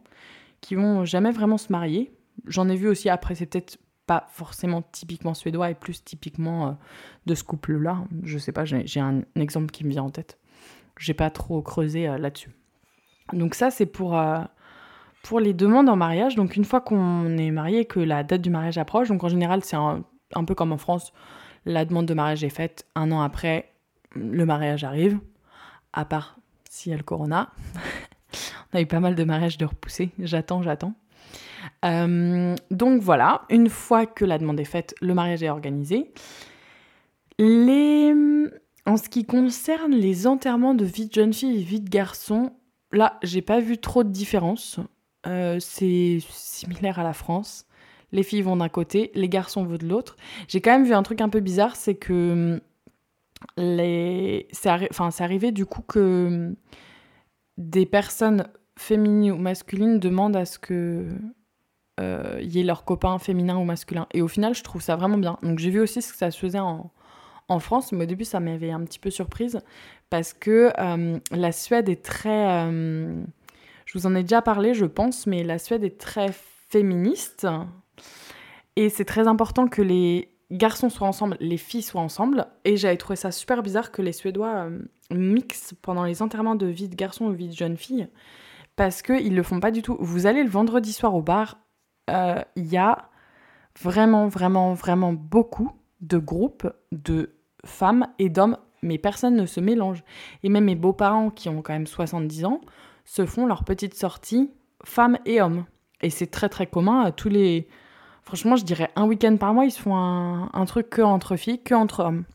qui 0.61 0.75
vont 0.75 1.05
jamais 1.05 1.31
vraiment 1.31 1.57
se 1.57 1.71
marier. 1.71 2.11
J'en 2.45 2.67
ai 2.69 2.75
vu 2.75 2.87
aussi 2.87 3.09
après, 3.09 3.35
c'est 3.35 3.45
peut-être 3.45 3.77
pas 4.05 4.27
forcément 4.31 4.81
typiquement 4.81 5.33
suédois 5.33 5.69
et 5.69 5.75
plus 5.75 6.03
typiquement 6.03 6.67
euh, 6.67 6.71
de 7.25 7.35
ce 7.35 7.43
couple-là. 7.43 8.05
Je 8.23 8.37
sais 8.37 8.53
pas, 8.53 8.65
j'ai 8.65 8.99
un 8.99 9.21
exemple 9.35 9.71
qui 9.71 9.83
me 9.85 9.89
vient 9.89 10.03
en 10.03 10.09
tête. 10.09 10.39
J'ai 10.97 11.13
pas 11.13 11.29
trop 11.29 11.61
creusé 11.61 12.07
euh, 12.07 12.17
là-dessus. 12.17 12.51
Donc 13.33 13.55
ça, 13.55 13.69
c'est 13.69 13.85
pour, 13.85 14.17
euh, 14.17 14.39
pour 15.27 15.41
les 15.41 15.53
demandes 15.53 15.89
en 15.89 15.97
mariage. 15.97 16.35
Donc 16.35 16.55
une 16.55 16.63
fois 16.63 16.79
qu'on 16.79 17.37
est 17.37 17.51
marié, 17.51 17.83
que 17.83 17.99
la 17.99 18.23
date 18.23 18.41
du 18.41 18.49
mariage 18.49 18.77
approche, 18.77 19.09
donc 19.09 19.23
en 19.25 19.29
général, 19.29 19.61
c'est 19.63 19.75
un, 19.75 20.03
peu 20.45 20.55
comme 20.55 20.71
en 20.71 20.77
France, 20.77 21.11
la 21.65 21.83
demande 21.83 22.05
de 22.05 22.13
mariage 22.13 22.45
est 22.45 22.49
faite 22.49 22.85
un 22.95 23.11
an 23.11 23.21
après, 23.21 23.73
le 24.15 24.45
mariage 24.45 24.85
arrive, 24.85 25.19
à 25.91 26.05
part 26.05 26.37
s'il 26.69 26.91
y 26.91 26.95
a 26.95 26.97
le 26.97 27.03
corona. 27.03 27.49
On 28.73 28.77
a 28.77 28.81
eu 28.81 28.85
pas 28.85 29.01
mal 29.01 29.15
de 29.15 29.23
mariages 29.25 29.57
de 29.57 29.65
repousser. 29.65 30.11
J'attends, 30.19 30.61
j'attends. 30.61 30.93
Euh, 31.83 32.55
donc 32.71 33.01
voilà, 33.01 33.41
une 33.49 33.69
fois 33.69 34.05
que 34.05 34.23
la 34.23 34.37
demande 34.37 34.59
est 34.61 34.65
faite, 34.65 34.95
le 35.01 35.13
mariage 35.13 35.43
est 35.43 35.49
organisé. 35.49 36.13
Les... 37.37 38.13
En 38.85 38.95
ce 38.95 39.09
qui 39.09 39.25
concerne 39.25 39.91
les 39.91 40.25
enterrements 40.25 40.73
de 40.73 40.85
vie 40.85 41.07
de 41.07 41.13
jeune 41.13 41.33
fille 41.33 41.59
et 41.59 41.63
vie 41.63 41.81
de 41.81 41.89
garçon, 41.89 42.53
là, 42.93 43.19
j'ai 43.23 43.41
pas 43.41 43.59
vu 43.59 43.77
trop 43.77 44.05
de 44.05 44.09
différence. 44.09 44.79
Euh, 45.25 45.57
c'est 45.59 46.19
similaire 46.29 46.99
à 46.99 47.03
la 47.03 47.13
France. 47.13 47.65
Les 48.11 48.23
filles 48.23 48.41
vont 48.41 48.57
d'un 48.57 48.69
côté, 48.69 49.11
les 49.15 49.27
garçons 49.27 49.63
vont 49.65 49.75
de 49.75 49.85
l'autre. 49.85 50.15
J'ai 50.47 50.61
quand 50.61 50.71
même 50.71 50.85
vu 50.85 50.93
un 50.93 51.03
truc 51.03 51.21
un 51.21 51.29
peu 51.29 51.39
bizarre, 51.39 51.75
c'est 51.75 51.95
que 51.95 52.61
les... 53.57 54.47
c'est 54.51 54.69
arrivé 55.19 55.51
du 55.51 55.65
coup 55.65 55.81
que 55.81 56.27
hum, 56.27 56.55
des 57.57 57.85
personnes 57.85 58.47
féminines 58.77 59.31
ou 59.31 59.37
masculines 59.37 59.99
demandent 59.99 60.35
à 60.35 60.45
ce 60.45 60.59
que 60.59 61.07
euh, 61.99 62.39
y 62.41 62.59
ait 62.59 62.63
leur 62.63 62.85
copain 62.85 63.17
féminin 63.19 63.57
ou 63.57 63.63
masculin. 63.63 64.07
Et 64.13 64.21
au 64.21 64.27
final, 64.27 64.53
je 64.53 64.63
trouve 64.63 64.81
ça 64.81 64.95
vraiment 64.95 65.17
bien. 65.17 65.37
Donc 65.43 65.59
j'ai 65.59 65.71
vu 65.71 65.79
aussi 65.81 66.01
ce 66.01 66.11
que 66.13 66.17
ça 66.17 66.31
se 66.31 66.39
faisait 66.39 66.59
en, 66.59 66.91
en 67.49 67.59
France, 67.59 67.91
mais 67.91 68.03
au 68.03 68.07
début, 68.07 68.25
ça 68.25 68.39
m'avait 68.39 68.71
un 68.71 68.83
petit 68.85 68.99
peu 68.99 69.09
surprise 69.09 69.59
parce 70.09 70.33
que 70.33 70.71
hum, 70.79 71.19
la 71.31 71.51
Suède 71.51 71.89
est 71.89 72.03
très... 72.03 72.69
Je 73.87 73.97
vous 73.97 74.05
en 74.05 74.15
ai 74.15 74.21
déjà 74.21 74.41
parlé, 74.41 74.73
je 74.73 74.85
pense, 74.85 75.27
mais 75.27 75.43
la 75.43 75.57
Suède 75.57 75.85
est 75.85 75.97
très 75.97 76.33
féministe. 76.33 77.47
Et 78.75 78.89
c'est 78.89 79.05
très 79.05 79.29
important 79.29 79.69
que 79.69 79.81
les 79.81 80.29
garçons 80.51 80.89
soient 80.89 81.07
ensemble, 81.07 81.37
les 81.39 81.55
filles 81.55 81.81
soient 81.81 82.01
ensemble. 82.01 82.47
Et 82.65 82.75
j'avais 82.75 82.97
trouvé 82.97 83.15
ça 83.15 83.31
super 83.31 83.63
bizarre 83.63 83.93
que 83.93 84.01
les 84.01 84.11
Suédois 84.11 84.67
euh, 84.67 84.79
mixent 85.09 85.73
pendant 85.81 86.03
les 86.03 86.21
enterrements 86.21 86.55
de 86.55 86.65
vie 86.65 86.89
de 86.89 86.95
garçons 86.95 87.27
ou 87.27 87.31
vie 87.31 87.47
de 87.47 87.55
jeunes 87.55 87.77
filles. 87.77 88.09
Parce 88.75 89.01
qu'ils 89.01 89.33
le 89.33 89.43
font 89.43 89.61
pas 89.61 89.71
du 89.71 89.81
tout. 89.81 89.95
Vous 90.01 90.25
allez 90.25 90.43
le 90.43 90.49
vendredi 90.49 90.91
soir 90.91 91.15
au 91.15 91.21
bar, 91.21 91.57
euh, 92.09 92.41
il 92.57 92.67
y 92.67 92.77
a 92.77 93.09
vraiment, 93.81 94.27
vraiment, 94.27 94.73
vraiment 94.73 95.13
beaucoup 95.13 95.71
de 96.01 96.17
groupes 96.17 96.69
de 96.91 97.37
femmes 97.63 98.07
et 98.19 98.27
d'hommes, 98.27 98.57
mais 98.81 98.97
personne 98.97 99.37
ne 99.37 99.45
se 99.45 99.61
mélange. 99.61 100.03
Et 100.43 100.49
même 100.49 100.65
mes 100.65 100.75
beaux-parents, 100.75 101.29
qui 101.29 101.47
ont 101.47 101.61
quand 101.61 101.73
même 101.73 101.87
70 101.87 102.43
ans, 102.43 102.59
se 103.07 103.25
font 103.25 103.47
leur 103.47 103.63
petite 103.63 103.95
sortie 103.95 104.51
femmes 104.83 105.17
et 105.25 105.41
hommes. 105.41 105.65
Et 106.01 106.11
c'est 106.11 106.27
très 106.27 106.49
très 106.49 106.67
commun 106.67 107.01
à 107.01 107.11
tous 107.11 107.29
les 107.29 107.67
Franchement, 108.27 108.57
je 108.57 108.65
dirais 108.65 108.91
un 108.97 109.05
week-end 109.05 109.37
par 109.37 109.53
mois, 109.53 109.63
ils 109.63 109.71
se 109.71 109.79
font 109.79 109.95
un, 109.95 110.65
truc 110.65 110.89
que 110.89 111.01
entre 111.01 111.37
filles, 111.37 111.63
que 111.63 111.73
entre 111.73 112.01
hommes. 112.01 112.25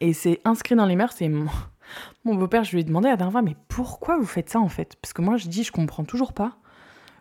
Et 0.00 0.14
c'est 0.14 0.40
inscrit 0.46 0.74
dans 0.74 0.86
les 0.86 0.96
mœurs. 0.96 1.12
C'est 1.14 1.28
mon, 2.24 2.34
beau-père, 2.34 2.64
je 2.64 2.72
lui 2.72 2.80
ai 2.80 2.84
demandé 2.84 3.10
à 3.10 3.16
dernière 3.16 3.32
fois, 3.32 3.42
mais 3.42 3.54
pourquoi 3.68 4.16
vous 4.16 4.24
faites 4.24 4.48
ça 4.48 4.58
en 4.58 4.70
fait? 4.70 4.96
Parce 5.02 5.12
que 5.12 5.20
moi, 5.20 5.36
je 5.36 5.48
dis, 5.48 5.64
je 5.64 5.70
comprends 5.70 6.04
toujours 6.04 6.32
pas. 6.32 6.56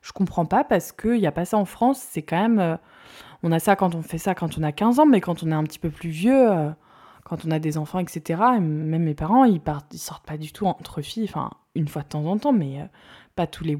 Je 0.02 0.14
comprends 0.14 0.46
pas 0.46 0.64
parce 0.64 0.94
qu'il 0.94 1.20
n'y 1.20 1.28
a 1.28 1.34
pas 1.34 1.44
ça 1.44 1.58
en 1.58 1.66
France. 1.66 2.00
C'est 2.00 2.22
quand 2.22 2.40
même. 2.40 2.60
Euh, 2.60 2.78
on 3.44 3.52
a 3.52 3.60
ça 3.60 3.76
quand 3.76 3.94
on 3.94 4.02
fait 4.02 4.18
ça 4.18 4.34
quand 4.36 4.58
on 4.58 4.64
a 4.64 4.72
15 4.72 5.00
ans, 5.00 5.06
mais 5.06 5.20
quand 5.20 5.44
on 5.44 5.52
est 5.52 5.56
un 5.56 5.66
petit 5.66 5.80
peu 5.80 5.90
plus 5.90 6.10
vieux, 6.10 6.50
euh, 6.50 6.70
quand 7.28 7.46
on 7.46 7.52
a 7.52 7.60
des 7.60 7.78
enfants, 7.78 8.00
etc. 8.00 8.42
même 8.62 9.04
mes 9.04 9.14
parents, 9.14 9.44
ils, 9.44 9.62
sortent 9.96 10.26
pas 10.26 10.38
du 10.38 10.54
tout 10.54 10.66
entre 10.66 11.02
filles. 11.02 11.26
Enfin, 11.26 11.52
une 11.76 11.90
fois 11.90 12.04
de 12.04 12.08
temps 12.08 12.26
en 12.26 12.38
temps, 12.38 12.54
mais 12.54 12.80
euh, 12.80 12.86
pas 13.36 13.48
tous 13.48 13.66
les, 13.66 13.78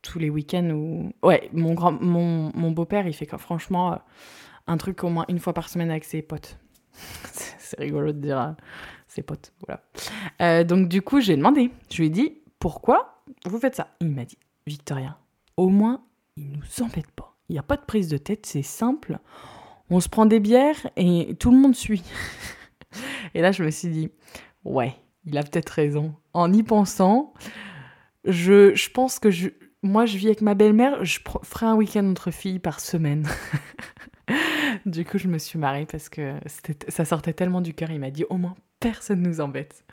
tous 0.00 0.18
les 0.18 0.30
week-ends. 0.30 1.10
Ouais, 1.22 1.50
mon, 1.52 1.74
grand, 1.74 1.92
mon, 1.92 2.50
mon 2.54 2.70
beau-père, 2.70 3.06
il 3.06 3.12
fait 3.12 3.28
franchement 3.36 3.92
euh, 3.92 3.96
un 4.66 4.78
truc 4.78 5.04
au 5.04 5.10
moins 5.10 5.26
une 5.28 5.38
fois 5.38 5.52
par 5.52 5.68
semaine 5.68 5.90
avec 5.90 6.04
ses 6.04 6.22
potes. 6.22 6.58
c'est 6.94 7.78
rigolo 7.78 8.12
de 8.12 8.18
dire 8.18 8.40
euh, 8.40 8.52
ses 9.08 9.22
potes, 9.22 9.52
voilà. 9.66 10.64
Donc 10.64 10.88
du 10.88 11.02
coup, 11.02 11.20
j'ai 11.20 11.36
demandé, 11.36 11.70
je 11.90 11.98
lui 11.98 12.06
ai 12.06 12.10
dit, 12.10 12.38
pourquoi 12.58 13.22
vous 13.44 13.58
faites 13.58 13.74
ça? 13.74 13.88
Il 14.00 14.08
m'a 14.08 14.24
dit, 14.24 14.38
Victoria, 14.66 15.18
au 15.58 15.68
moins, 15.68 16.02
il 16.38 16.50
nous 16.52 16.82
embête 16.82 17.10
pas. 17.10 17.36
Il 17.50 17.52
n'y 17.52 17.58
a 17.58 17.62
pas 17.62 17.76
de 17.76 17.84
prise 17.84 18.08
de 18.08 18.16
tête, 18.16 18.46
c'est 18.46 18.62
simple. 18.62 19.18
On 19.90 20.00
se 20.00 20.08
prend 20.08 20.24
des 20.24 20.40
bières 20.40 20.88
et 20.96 21.34
tout 21.38 21.50
le 21.50 21.58
monde 21.58 21.74
suit. 21.74 22.02
et 23.34 23.40
là, 23.40 23.52
je 23.52 23.62
me 23.62 23.70
suis 23.70 23.88
dit, 23.88 24.10
ouais, 24.64 24.94
il 25.24 25.36
a 25.38 25.42
peut-être 25.42 25.70
raison. 25.70 26.14
En 26.32 26.52
y 26.52 26.62
pensant, 26.62 27.34
je, 28.24 28.74
je 28.74 28.90
pense 28.90 29.18
que 29.18 29.30
je, 29.30 29.48
moi, 29.82 30.06
je 30.06 30.16
vis 30.16 30.26
avec 30.26 30.42
ma 30.42 30.54
belle-mère, 30.54 31.04
je 31.04 31.20
ferai 31.42 31.66
un 31.66 31.74
week-end 31.74 32.08
entre 32.08 32.30
filles 32.30 32.58
par 32.58 32.80
semaine. 32.80 33.26
du 34.86 35.04
coup, 35.04 35.18
je 35.18 35.28
me 35.28 35.38
suis 35.38 35.58
mariée 35.58 35.86
parce 35.86 36.08
que 36.08 36.34
ça 36.88 37.04
sortait 37.04 37.32
tellement 37.32 37.60
du 37.60 37.74
cœur. 37.74 37.90
Il 37.90 38.00
m'a 38.00 38.10
dit 38.10 38.24
au 38.28 38.36
moins 38.36 38.54
personne 38.78 39.20
nous 39.20 39.40
embête. 39.40 39.84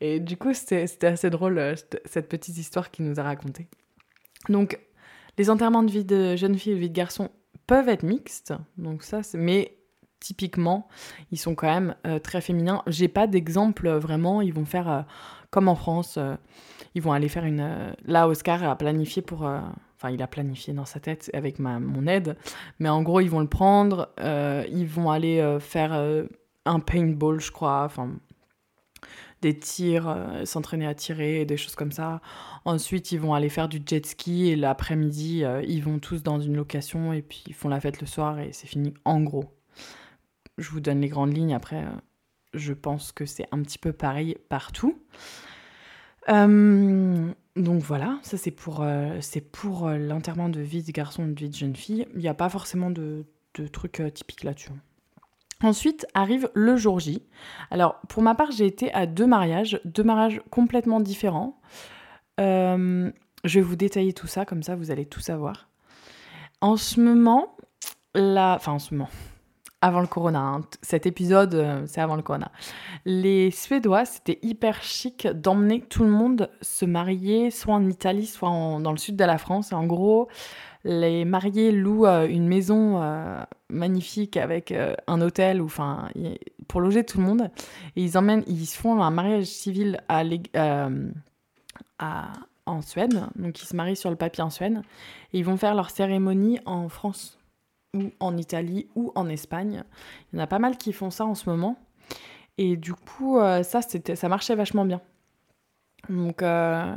Et 0.00 0.20
du 0.20 0.36
coup, 0.36 0.54
c'était 0.54 1.06
assez 1.06 1.30
drôle 1.30 1.58
euh, 1.58 1.74
cette 2.04 2.28
petite 2.28 2.56
histoire 2.56 2.92
qu'il 2.92 3.04
nous 3.04 3.18
a 3.18 3.24
racontée. 3.24 3.66
Donc, 4.48 4.78
les 5.36 5.50
enterrements 5.50 5.82
de 5.82 5.90
vie 5.90 6.04
de 6.04 6.36
jeunes 6.36 6.56
filles 6.56 6.72
et 6.72 6.76
de 6.76 6.80
vie 6.80 6.90
de 6.90 6.94
garçons, 6.94 7.30
peuvent 7.70 7.88
être 7.88 8.02
mixtes, 8.02 8.52
donc 8.78 9.04
ça, 9.04 9.20
mais 9.34 9.76
typiquement, 10.20 10.86
ils 11.32 11.38
sont 11.38 11.54
quand 11.54 11.66
même 11.66 11.96
euh, 12.06 12.18
très 12.18 12.40
féminins. 12.40 12.82
J'ai 12.86 13.08
pas 13.08 13.26
d'exemple 13.26 13.86
euh, 13.88 13.98
vraiment, 13.98 14.42
ils 14.42 14.52
vont 14.52 14.66
faire 14.66 14.88
euh, 14.88 15.02
comme 15.50 15.66
en 15.66 15.74
France, 15.74 16.16
ils 16.94 17.02
vont 17.02 17.12
aller 17.12 17.28
faire 17.28 17.44
une... 17.44 17.92
là, 18.04 18.28
Oscar 18.28 18.62
a 18.62 18.76
planifié 18.76 19.20
pour... 19.20 19.42
Enfin, 19.42 20.10
il 20.10 20.22
a 20.22 20.28
planifié 20.28 20.72
dans 20.72 20.84
sa 20.84 21.00
tête 21.00 21.28
avec 21.34 21.58
ma, 21.58 21.80
mon 21.80 22.06
aide, 22.06 22.36
mais 22.78 22.88
en 22.88 23.02
gros, 23.02 23.18
ils 23.18 23.28
vont 23.28 23.40
le 23.40 23.48
prendre, 23.48 24.10
ils 24.20 24.86
vont 24.86 25.10
aller 25.10 25.58
faire 25.58 25.92
un 26.66 26.78
paintball, 26.78 27.40
je 27.40 27.50
crois, 27.50 27.82
enfin, 27.82 28.12
des 29.42 29.58
tirs, 29.58 30.16
s'entraîner 30.44 30.86
à 30.86 30.94
tirer, 30.94 31.44
des 31.44 31.56
choses 31.56 31.74
comme 31.74 31.90
ça. 31.90 32.20
Ensuite, 32.64 33.10
ils 33.10 33.18
vont 33.18 33.34
aller 33.34 33.48
faire 33.48 33.68
du 33.68 33.82
jet 33.84 34.06
ski 34.06 34.50
et 34.50 34.54
l'après-midi, 34.56 35.42
ils 35.66 35.82
vont 35.82 35.98
tous 35.98 36.22
dans 36.22 36.38
une 36.38 36.54
location 36.54 37.12
et 37.12 37.22
puis 37.22 37.42
ils 37.48 37.54
font 37.54 37.68
la 37.68 37.80
fête 37.80 38.00
le 38.00 38.06
soir 38.06 38.38
et 38.38 38.52
c'est 38.52 38.68
fini 38.68 38.94
en 39.04 39.20
gros. 39.20 39.59
Je 40.60 40.70
vous 40.70 40.80
donne 40.80 41.00
les 41.00 41.08
grandes 41.08 41.34
lignes. 41.34 41.54
Après, 41.54 41.82
euh, 41.82 41.90
je 42.52 42.74
pense 42.74 43.12
que 43.12 43.24
c'est 43.24 43.46
un 43.50 43.62
petit 43.62 43.78
peu 43.78 43.92
pareil 43.92 44.36
partout. 44.50 44.98
Euh, 46.28 47.32
donc 47.56 47.82
voilà, 47.82 48.18
ça 48.22 48.36
c'est 48.36 48.50
pour, 48.50 48.82
euh, 48.82 49.18
l'enterrement 49.96 50.50
de 50.50 50.60
vie 50.60 50.82
de 50.82 50.92
garçon 50.92 51.26
de 51.26 51.32
vie 51.32 51.48
de 51.48 51.54
jeune 51.54 51.74
fille. 51.74 52.06
Il 52.14 52.20
n'y 52.20 52.28
a 52.28 52.34
pas 52.34 52.50
forcément 52.50 52.90
de, 52.90 53.24
de 53.54 53.66
trucs 53.66 54.02
typiques 54.12 54.44
là-dessus. 54.44 54.70
Ensuite 55.62 56.06
arrive 56.12 56.50
le 56.54 56.76
jour 56.76 57.00
J. 57.00 57.22
Alors 57.70 57.98
pour 58.08 58.22
ma 58.22 58.34
part, 58.34 58.50
j'ai 58.50 58.66
été 58.66 58.92
à 58.92 59.06
deux 59.06 59.26
mariages, 59.26 59.80
deux 59.86 60.04
mariages 60.04 60.42
complètement 60.50 61.00
différents. 61.00 61.58
je 62.38 63.12
vais 63.44 63.60
vous 63.62 63.76
détailler 63.76 64.12
tout 64.12 64.26
ça, 64.26 64.44
comme 64.44 64.62
ça 64.62 64.76
vous 64.76 64.90
allez 64.90 65.06
tout 65.06 65.20
savoir. 65.20 65.70
En 66.60 66.76
ce 66.76 67.00
moment, 67.00 67.56
la... 68.14 68.56
enfin 68.56 68.72
en 68.72 68.78
ce 68.78 68.94
moment, 68.94 69.08
avant 69.82 70.00
le 70.00 70.06
corona. 70.06 70.40
Hein. 70.40 70.60
Cet 70.82 71.06
épisode, 71.06 71.54
euh, 71.54 71.82
c'est 71.86 72.00
avant 72.00 72.16
le 72.16 72.22
corona. 72.22 72.50
Les 73.04 73.50
Suédois, 73.50 74.04
c'était 74.04 74.38
hyper 74.42 74.82
chic 74.82 75.26
d'emmener 75.26 75.80
tout 75.80 76.04
le 76.04 76.10
monde 76.10 76.50
se 76.60 76.84
marier, 76.84 77.50
soit 77.50 77.74
en 77.74 77.88
Italie, 77.88 78.26
soit 78.26 78.48
dans 78.48 78.92
le 78.92 78.98
sud 78.98 79.16
de 79.16 79.24
la 79.24 79.38
France. 79.38 79.72
En 79.72 79.86
gros, 79.86 80.28
les 80.84 81.24
mariés 81.24 81.72
louent 81.72 82.06
euh, 82.06 82.26
une 82.26 82.46
maison 82.46 83.00
euh, 83.02 83.42
magnifique 83.70 84.36
avec 84.36 84.74
un 85.06 85.20
hôtel, 85.20 85.62
ou, 85.62 85.68
pour 86.68 86.80
loger 86.80 87.04
tout 87.04 87.18
le 87.18 87.24
monde. 87.24 87.50
Et 87.96 88.04
ils 88.04 88.18
emmènent, 88.18 88.44
ils 88.46 88.66
font 88.66 89.02
un 89.02 89.10
mariage 89.10 89.46
civil 89.46 90.00
à, 90.08 90.22
en 92.66 92.82
Suède. 92.82 93.22
Donc 93.36 93.62
ils 93.62 93.66
se 93.66 93.74
marient 93.74 93.96
sur 93.96 94.10
le 94.10 94.16
papier 94.16 94.42
en 94.42 94.50
Suède. 94.50 94.82
Ils 95.32 95.44
vont 95.44 95.56
faire 95.56 95.74
leur 95.74 95.90
cérémonie 95.90 96.58
en 96.66 96.88
France 96.88 97.39
ou 97.94 98.10
en 98.20 98.36
Italie 98.36 98.88
ou 98.94 99.12
en 99.14 99.28
Espagne. 99.28 99.84
Il 100.32 100.36
y 100.36 100.40
en 100.40 100.44
a 100.44 100.46
pas 100.46 100.58
mal 100.58 100.76
qui 100.76 100.92
font 100.92 101.10
ça 101.10 101.24
en 101.24 101.34
ce 101.34 101.48
moment. 101.48 101.76
Et 102.58 102.76
du 102.76 102.94
coup, 102.94 103.38
euh, 103.38 103.62
ça, 103.62 103.80
ça 103.82 104.28
marchait 104.28 104.54
vachement 104.54 104.84
bien. 104.84 105.00
Donc, 106.08 106.42
euh, 106.42 106.94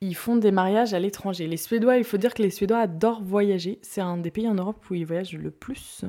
ils 0.00 0.14
font 0.14 0.36
des 0.36 0.52
mariages 0.52 0.94
à 0.94 0.98
l'étranger. 0.98 1.46
Les 1.46 1.56
Suédois, 1.56 1.96
il 1.96 2.04
faut 2.04 2.18
dire 2.18 2.34
que 2.34 2.42
les 2.42 2.50
Suédois 2.50 2.78
adorent 2.78 3.22
voyager. 3.22 3.78
C'est 3.82 4.00
un 4.00 4.16
des 4.16 4.30
pays 4.30 4.48
en 4.48 4.54
Europe 4.54 4.84
où 4.90 4.94
ils 4.94 5.06
voyagent 5.06 5.36
le 5.36 5.50
plus. 5.50 6.04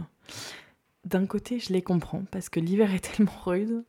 D'un 1.06 1.26
côté, 1.26 1.60
je 1.60 1.72
les 1.74 1.82
comprends 1.82 2.24
parce 2.32 2.50
que 2.50 2.60
l'hiver 2.60 2.94
est 2.94 3.00
tellement 3.16 3.40
rude 3.46 3.84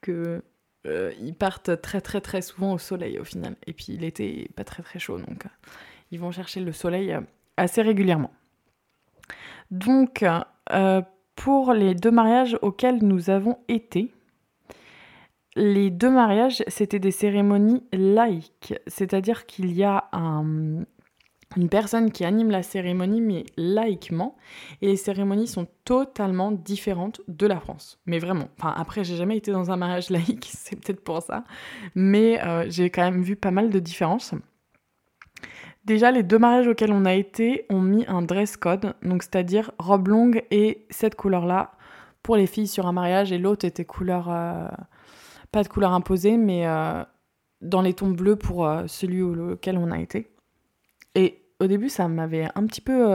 que 0.00 0.42
euh, 0.86 1.12
ils 1.20 1.34
partent 1.34 1.80
très 1.80 2.00
très 2.00 2.20
très 2.20 2.42
souvent 2.42 2.72
au 2.72 2.78
soleil 2.78 3.18
au 3.18 3.24
final. 3.24 3.56
Et 3.66 3.72
puis 3.72 3.96
l'été 3.96 4.50
pas 4.56 4.64
très 4.64 4.82
très 4.82 4.98
chaud, 4.98 5.18
donc 5.18 5.44
ils 6.10 6.20
vont 6.20 6.30
chercher 6.30 6.60
le 6.60 6.72
soleil 6.72 7.16
assez 7.56 7.82
régulièrement. 7.82 8.32
Donc, 9.74 10.24
euh, 10.72 11.02
pour 11.34 11.72
les 11.72 11.96
deux 11.96 12.12
mariages 12.12 12.56
auxquels 12.62 13.02
nous 13.02 13.28
avons 13.28 13.58
été, 13.66 14.12
les 15.56 15.90
deux 15.90 16.10
mariages, 16.10 16.62
c'était 16.68 17.00
des 17.00 17.10
cérémonies 17.10 17.82
laïques, 17.92 18.74
c'est-à-dire 18.86 19.46
qu'il 19.46 19.72
y 19.72 19.82
a 19.82 20.04
une 20.12 21.68
personne 21.68 22.12
qui 22.12 22.24
anime 22.24 22.52
la 22.52 22.62
cérémonie, 22.62 23.20
mais 23.20 23.46
laïquement, 23.56 24.36
et 24.80 24.86
les 24.86 24.96
cérémonies 24.96 25.48
sont 25.48 25.66
totalement 25.84 26.52
différentes 26.52 27.20
de 27.26 27.46
la 27.48 27.58
France. 27.58 27.98
Mais 28.06 28.20
vraiment, 28.20 28.48
enfin 28.56 28.74
après, 28.76 29.02
j'ai 29.02 29.16
jamais 29.16 29.36
été 29.36 29.50
dans 29.50 29.72
un 29.72 29.76
mariage 29.76 30.08
laïque, 30.10 30.50
c'est 30.52 30.76
peut-être 30.76 31.02
pour 31.02 31.20
ça, 31.20 31.42
mais 31.96 32.40
euh, 32.44 32.66
j'ai 32.68 32.90
quand 32.90 33.02
même 33.02 33.22
vu 33.22 33.34
pas 33.34 33.50
mal 33.50 33.70
de 33.70 33.80
différences. 33.80 34.34
Déjà, 35.84 36.10
les 36.10 36.22
deux 36.22 36.38
mariages 36.38 36.66
auxquels 36.66 36.92
on 36.92 37.04
a 37.04 37.12
été 37.12 37.66
ont 37.68 37.80
mis 37.80 38.06
un 38.08 38.22
dress 38.22 38.56
code, 38.56 38.94
donc 39.02 39.22
c'est-à-dire 39.22 39.70
robe 39.78 40.08
longue 40.08 40.42
et 40.50 40.86
cette 40.88 41.14
couleur-là 41.14 41.72
pour 42.22 42.36
les 42.36 42.46
filles 42.46 42.68
sur 42.68 42.86
un 42.86 42.92
mariage, 42.92 43.32
et 43.32 43.38
l'autre 43.38 43.66
était 43.66 43.84
couleur, 43.84 44.30
euh, 44.30 44.66
pas 45.52 45.62
de 45.62 45.68
couleur 45.68 45.92
imposée, 45.92 46.38
mais 46.38 46.66
euh, 46.66 47.04
dans 47.60 47.82
les 47.82 47.92
tons 47.92 48.10
bleus 48.10 48.36
pour 48.36 48.66
euh, 48.66 48.84
celui 48.86 49.20
auquel 49.20 49.76
on 49.76 49.90
a 49.90 50.00
été. 50.00 50.30
Et 51.14 51.42
au 51.60 51.66
début, 51.66 51.90
ça 51.90 52.08
m'avait 52.08 52.48
un 52.54 52.64
petit 52.66 52.80
peu, 52.80 53.14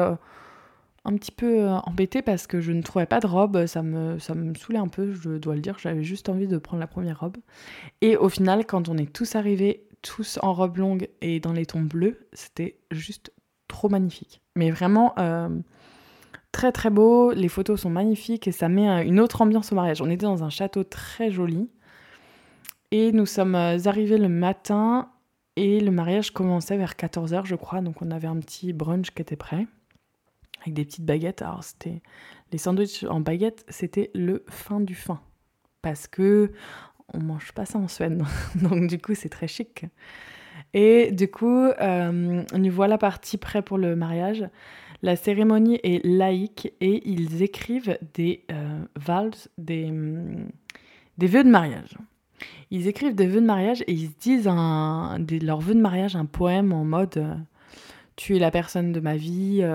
un 1.05 1.15
petit 1.15 1.31
peu 1.31 1.67
embêté 1.67 2.21
parce 2.21 2.45
que 2.45 2.61
je 2.61 2.71
ne 2.71 2.83
trouvais 2.83 3.07
pas 3.07 3.19
de 3.19 3.25
robe, 3.25 3.65
ça 3.65 3.81
me, 3.81 4.19
ça 4.19 4.35
me 4.35 4.53
saoulait 4.53 4.77
un 4.77 4.88
peu, 4.88 5.11
je 5.11 5.31
dois 5.31 5.55
le 5.55 5.61
dire, 5.61 5.77
j'avais 5.79 6.03
juste 6.03 6.29
envie 6.29 6.47
de 6.47 6.59
prendre 6.59 6.79
la 6.79 6.88
première 6.88 7.19
robe. 7.19 7.38
Et 8.01 8.15
au 8.15 8.29
final, 8.29 8.65
quand 8.67 8.89
on 8.89 8.97
est 8.97 9.11
tous 9.11 9.35
arrivés 9.35 9.88
tous 10.01 10.39
en 10.41 10.53
robe 10.53 10.77
longue 10.77 11.10
et 11.22 11.39
dans 11.39 11.53
les 11.53 11.65
tons 11.65 11.82
bleus. 11.82 12.27
C'était 12.34 12.79
juste 12.91 13.32
trop 13.68 13.89
magnifique. 13.89 14.41
Mais 14.56 14.72
vraiment 14.72 15.13
euh, 15.20 15.50
très 16.51 16.72
très 16.72 16.89
beau. 16.89 17.32
Les 17.32 17.50
photos 17.50 17.82
sont 17.82 17.89
magnifiques 17.89 18.48
et 18.48 18.51
ça 18.51 18.70
met 18.70 19.06
une 19.06 19.20
autre 19.20 19.41
ambiance 19.41 19.72
au 19.72 19.75
mariage. 19.75 20.01
On 20.01 20.10
était 20.10 20.25
dans 20.25 20.44
un 20.44 20.50
château 20.50 20.84
très 20.84 21.32
joli. 21.32 21.70
Et 22.91 23.12
nous 23.12 23.25
sommes 23.25 23.56
euh, 23.56 23.77
arrivés 23.86 24.18
le 24.18 24.29
matin 24.29 25.10
et 25.56 25.79
le 25.79 25.91
mariage 25.91 26.32
commençait 26.32 26.77
vers 26.77 26.94
14h, 26.94 27.46
je 27.46 27.56
crois. 27.56 27.82
Donc 27.82 28.01
on 28.01 28.12
avait 28.12 28.27
un 28.27 28.38
petit 28.38 28.74
brunch 28.74 29.12
qui 29.12 29.22
était 29.22 29.36
prêt 29.36 29.68
avec 30.62 30.74
des 30.74 30.86
petites 30.86 31.06
baguettes. 31.06 31.41
Alors 31.41 31.63
c'était 31.63 32.01
les 32.51 32.58
sandwichs 32.58 33.03
en 33.03 33.20
baguette, 33.20 33.63
c'était 33.70 34.10
le 34.15 34.44
fin 34.50 34.79
du 34.79 34.96
fin 34.96 35.22
parce 35.82 36.08
que 36.08 36.51
on 37.13 37.19
mange 37.19 37.51
pas 37.53 37.65
ça 37.65 37.79
en 37.79 37.87
Suède. 37.87 38.21
Donc 38.55 38.87
du 38.87 38.99
coup, 38.99 39.15
c'est 39.15 39.29
très 39.29 39.47
chic. 39.47 39.85
Et 40.73 41.11
du 41.11 41.29
coup, 41.29 41.65
euh, 41.65 42.43
nous 42.53 42.71
voilà 42.71 42.97
partis 42.97 43.37
prêts 43.37 43.61
pour 43.61 43.77
le 43.77 43.95
mariage. 43.95 44.47
La 45.01 45.15
cérémonie 45.15 45.79
est 45.83 46.05
laïque 46.05 46.73
et 46.81 47.09
ils 47.09 47.41
écrivent 47.41 47.97
des 48.13 48.43
euh, 48.51 49.29
des, 49.57 49.91
vœux 51.27 51.43
de 51.43 51.49
mariage. 51.49 51.97
Ils 52.69 52.87
écrivent 52.87 53.15
des 53.15 53.27
vœux 53.27 53.41
de 53.41 53.45
mariage 53.45 53.81
et 53.87 53.93
ils 53.93 54.07
se 54.07 54.17
disent 54.19 54.47
un, 54.47 55.17
des, 55.19 55.39
vœux 55.39 55.73
de 55.73 55.81
mariage 55.81 56.15
un 56.15 56.25
poème 56.25 56.73
en 56.73 56.83
mode 56.83 57.17
euh, 57.17 57.33
Tu 58.17 58.35
es 58.35 58.39
la 58.39 58.51
personne 58.51 58.91
de 58.91 58.99
ma 58.99 59.15
vie, 59.15 59.65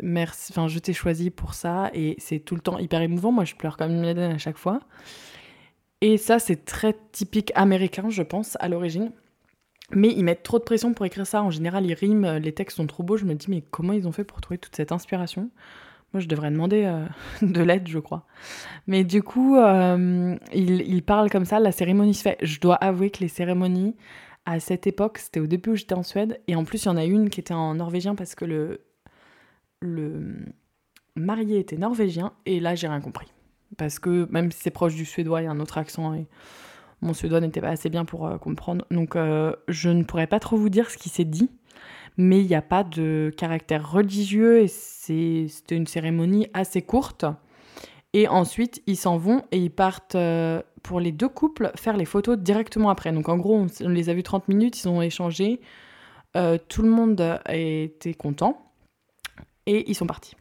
merci, 0.00 0.52
enfin 0.52 0.68
je 0.68 0.78
t'ai 0.78 0.92
choisi 0.92 1.30
pour 1.30 1.54
ça. 1.54 1.90
Et 1.92 2.14
c'est 2.18 2.38
tout 2.38 2.54
le 2.54 2.60
temps 2.60 2.78
hyper 2.78 3.02
émouvant. 3.02 3.32
Moi, 3.32 3.44
je 3.44 3.56
pleure 3.56 3.76
comme 3.76 3.90
une 3.90 4.00
madeleine 4.00 4.32
à 4.32 4.38
chaque 4.38 4.58
fois. 4.58 4.80
Et 6.00 6.16
ça, 6.16 6.38
c'est 6.38 6.64
très 6.64 6.96
typique 7.12 7.52
américain, 7.54 8.08
je 8.08 8.22
pense, 8.22 8.56
à 8.60 8.68
l'origine. 8.68 9.12
Mais 9.90 10.08
ils 10.08 10.22
mettent 10.22 10.42
trop 10.42 10.58
de 10.58 10.64
pression 10.64 10.92
pour 10.92 11.06
écrire 11.06 11.26
ça. 11.26 11.42
En 11.42 11.50
général, 11.50 11.86
ils 11.86 11.94
riment, 11.94 12.36
les 12.36 12.52
textes 12.52 12.76
sont 12.76 12.86
trop 12.86 13.02
beaux. 13.02 13.16
Je 13.16 13.24
me 13.24 13.34
dis, 13.34 13.46
mais 13.50 13.62
comment 13.62 13.92
ils 13.92 14.06
ont 14.06 14.12
fait 14.12 14.24
pour 14.24 14.40
trouver 14.40 14.58
toute 14.58 14.76
cette 14.76 14.92
inspiration? 14.92 15.50
Moi, 16.12 16.20
je 16.20 16.28
devrais 16.28 16.50
demander 16.50 16.84
euh, 16.84 17.06
de 17.42 17.62
l'aide, 17.62 17.88
je 17.88 17.98
crois. 17.98 18.24
Mais 18.86 19.04
du 19.04 19.22
coup, 19.22 19.56
euh, 19.56 20.36
ils, 20.52 21.02
parlent 21.02 21.30
comme 21.30 21.44
ça, 21.44 21.60
la 21.60 21.72
cérémonie 21.72 22.14
se 22.14 22.22
fait. 22.22 22.38
Je 22.42 22.60
dois 22.60 22.76
avouer 22.76 23.10
que 23.10 23.20
les 23.20 23.28
cérémonies, 23.28 23.96
à 24.46 24.60
cette 24.60 24.86
époque, 24.86 25.18
c'était 25.18 25.40
au 25.40 25.46
début 25.46 25.70
où 25.70 25.76
j'étais 25.76 25.94
en 25.94 26.02
Suède. 26.02 26.40
Et 26.48 26.56
en 26.56 26.64
plus, 26.64 26.84
il 26.84 26.86
y 26.86 26.90
en 26.90 26.96
a 26.96 27.04
une 27.04 27.28
qui 27.28 27.40
était 27.40 27.54
en 27.54 27.74
norvégien 27.74 28.14
parce 28.14 28.34
que 28.34 28.44
le, 28.44 28.80
le 29.80 30.46
marié 31.16 31.58
était 31.58 31.76
norvégien. 31.76 32.32
Et 32.46 32.60
là, 32.60 32.74
j'ai 32.74 32.88
rien 32.88 33.00
compris. 33.00 33.28
Parce 33.76 33.98
que 33.98 34.26
même 34.30 34.50
si 34.50 34.60
c'est 34.62 34.70
proche 34.70 34.94
du 34.94 35.04
suédois, 35.04 35.42
il 35.42 35.44
y 35.44 35.48
a 35.48 35.50
un 35.50 35.60
autre 35.60 35.78
accent 35.78 36.14
et 36.14 36.26
mon 37.00 37.14
suédois 37.14 37.40
n'était 37.40 37.60
pas 37.60 37.68
assez 37.68 37.90
bien 37.90 38.04
pour 38.04 38.26
euh, 38.26 38.38
comprendre. 38.38 38.84
Donc 38.90 39.16
euh, 39.16 39.54
je 39.68 39.90
ne 39.90 40.02
pourrais 40.02 40.26
pas 40.26 40.40
trop 40.40 40.56
vous 40.56 40.68
dire 40.68 40.90
ce 40.90 40.98
qui 40.98 41.08
s'est 41.08 41.24
dit, 41.24 41.50
mais 42.16 42.40
il 42.40 42.46
n'y 42.46 42.54
a 42.54 42.62
pas 42.62 42.84
de 42.84 43.32
caractère 43.36 43.90
religieux 43.90 44.60
et 44.60 44.68
c'était 44.68 45.76
une 45.76 45.86
cérémonie 45.86 46.48
assez 46.54 46.82
courte. 46.82 47.24
Et 48.14 48.26
ensuite, 48.26 48.82
ils 48.86 48.96
s'en 48.96 49.18
vont 49.18 49.44
et 49.52 49.58
ils 49.58 49.70
partent 49.70 50.14
euh, 50.14 50.62
pour 50.82 50.98
les 50.98 51.12
deux 51.12 51.28
couples 51.28 51.70
faire 51.76 51.96
les 51.96 52.06
photos 52.06 52.38
directement 52.38 52.90
après. 52.90 53.12
Donc 53.12 53.28
en 53.28 53.36
gros, 53.36 53.56
on, 53.56 53.66
on 53.84 53.88
les 53.90 54.08
a 54.08 54.14
vus 54.14 54.22
30 54.22 54.48
minutes, 54.48 54.82
ils 54.82 54.88
ont 54.88 55.02
échangé, 55.02 55.60
tout 56.68 56.82
le 56.82 56.88
monde 56.88 57.40
était 57.48 58.14
content 58.14 58.70
et 59.66 59.90
ils 59.90 59.94
sont 59.94 60.06
partis. 60.06 60.36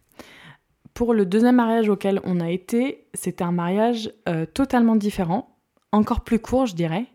Pour 0.97 1.13
le 1.13 1.27
deuxième 1.27 1.57
mariage 1.57 1.89
auquel 1.89 2.19
on 2.23 2.39
a 2.39 2.49
été, 2.49 3.05
c'était 3.13 3.43
un 3.43 3.51
mariage 3.51 4.11
euh, 4.27 4.47
totalement 4.47 4.95
différent, 4.95 5.55
encore 5.91 6.21
plus 6.21 6.39
court, 6.39 6.65
je 6.65 6.73
dirais. 6.73 7.05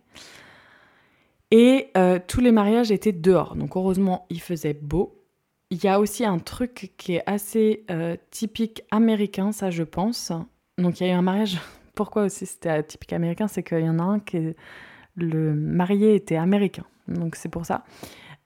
Et 1.50 1.88
euh, 1.96 2.20
tous 2.24 2.40
les 2.40 2.52
mariages 2.52 2.92
étaient 2.92 3.10
dehors. 3.10 3.56
Donc 3.56 3.76
heureusement, 3.76 4.24
il 4.30 4.40
faisait 4.40 4.72
beau. 4.72 5.24
il 5.70 5.82
y 5.82 5.88
a 5.88 5.98
aussi 5.98 6.24
un 6.24 6.38
truc 6.38 6.92
qui 6.96 7.16
est 7.16 7.24
assez 7.26 7.84
euh, 7.90 8.14
typique 8.30 8.84
américain, 8.92 9.50
ça 9.50 9.72
je 9.72 9.82
pense. 9.82 10.30
Donc 10.78 11.00
il 11.00 11.08
y 11.08 11.10
a 11.10 11.14
eu 11.14 11.16
un 11.16 11.22
mariage. 11.22 11.60
Pourquoi 11.96 12.22
aussi 12.22 12.46
c'était 12.46 12.84
typique 12.84 13.12
américain? 13.12 13.48
C'est 13.48 13.64
qu'il 13.64 13.80
y 13.80 13.90
en 13.90 13.98
a 13.98 14.04
un 14.04 14.20
qui 14.20 14.54
le 15.16 15.54
marié 15.56 16.14
était 16.14 16.36
américain. 16.36 16.84
Donc 17.08 17.34
c'est 17.34 17.48
pour 17.48 17.66
ça. 17.66 17.82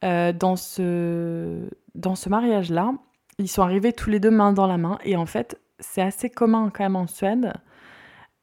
Dans 0.00 0.56
ce, 0.56 1.68
dans 1.94 2.14
ce 2.14 2.30
mariage-là, 2.30 2.94
ils 3.38 3.48
sont 3.48 3.62
arrivés 3.62 3.92
tous 3.92 4.10
les 4.10 4.20
deux 4.20 4.30
main 4.30 4.52
dans 4.52 4.66
la 4.66 4.78
main. 4.78 4.98
Et 5.04 5.16
en 5.16 5.26
fait, 5.26 5.60
c'est 5.78 6.02
assez 6.02 6.30
commun 6.30 6.70
quand 6.74 6.84
même 6.84 6.96
en 6.96 7.06
Suède. 7.06 7.52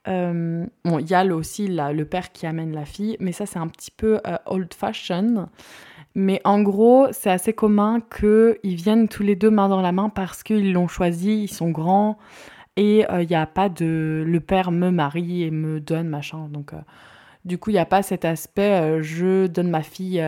Euh, 0.08 0.66
bon, 0.84 1.00
il 1.00 1.10
y 1.10 1.16
a 1.16 1.26
aussi 1.26 1.68
le 1.68 2.04
père 2.04 2.32
qui 2.32 2.46
amène 2.46 2.74
la 2.74 2.86
fille, 2.86 3.16
mais 3.20 3.32
ça 3.32 3.46
c'est 3.46 3.60
un 3.60 3.68
petit 3.68 3.92
peu 3.92 4.20
euh, 4.28 4.38
old 4.46 4.74
fashion. 4.74 5.48
Mais 6.16 6.42
en 6.44 6.62
gros, 6.62 7.08
c'est 7.12 7.32
assez 7.32 7.54
commun 7.54 8.00
qu'ils 8.02 8.76
viennent 8.76 9.08
tous 9.08 9.24
les 9.24 9.36
deux 9.36 9.50
main 9.50 9.70
dans 9.70 9.82
la 9.82 9.92
main 9.92 10.10
parce 10.10 10.44
qu'ils 10.44 10.74
l'ont 10.74 10.88
choisi, 10.88 11.44
ils 11.44 11.48
sont 11.52 11.72
grands 11.72 12.20
et 12.76 13.00
il 13.00 13.08
euh, 13.10 13.26
n'y 13.26 13.36
a 13.36 13.48
pas 13.48 13.70
de 13.70 14.24
le 14.28 14.40
père 14.40 14.72
me 14.72 14.92
marie 14.92 15.44
et 15.44 15.52
me 15.52 15.80
donne 15.80 16.10
machin. 16.10 16.50
Donc 16.50 16.74
du 17.46 17.58
coup, 17.58 17.72
il 17.72 17.74
n'y 17.74 17.80
a 17.80 17.86
pas 17.86 18.04
cet 18.04 18.26
aspect 18.26 19.02
je 19.02 19.48
donne 19.48 19.70
ma 19.70 19.84
fille 19.84 20.22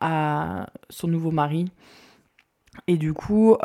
à 0.00 0.66
son 0.90 1.08
nouveau 1.08 1.30
mari. 1.30 1.70
Et 2.86 2.96
du 2.96 3.12
coup, 3.12 3.56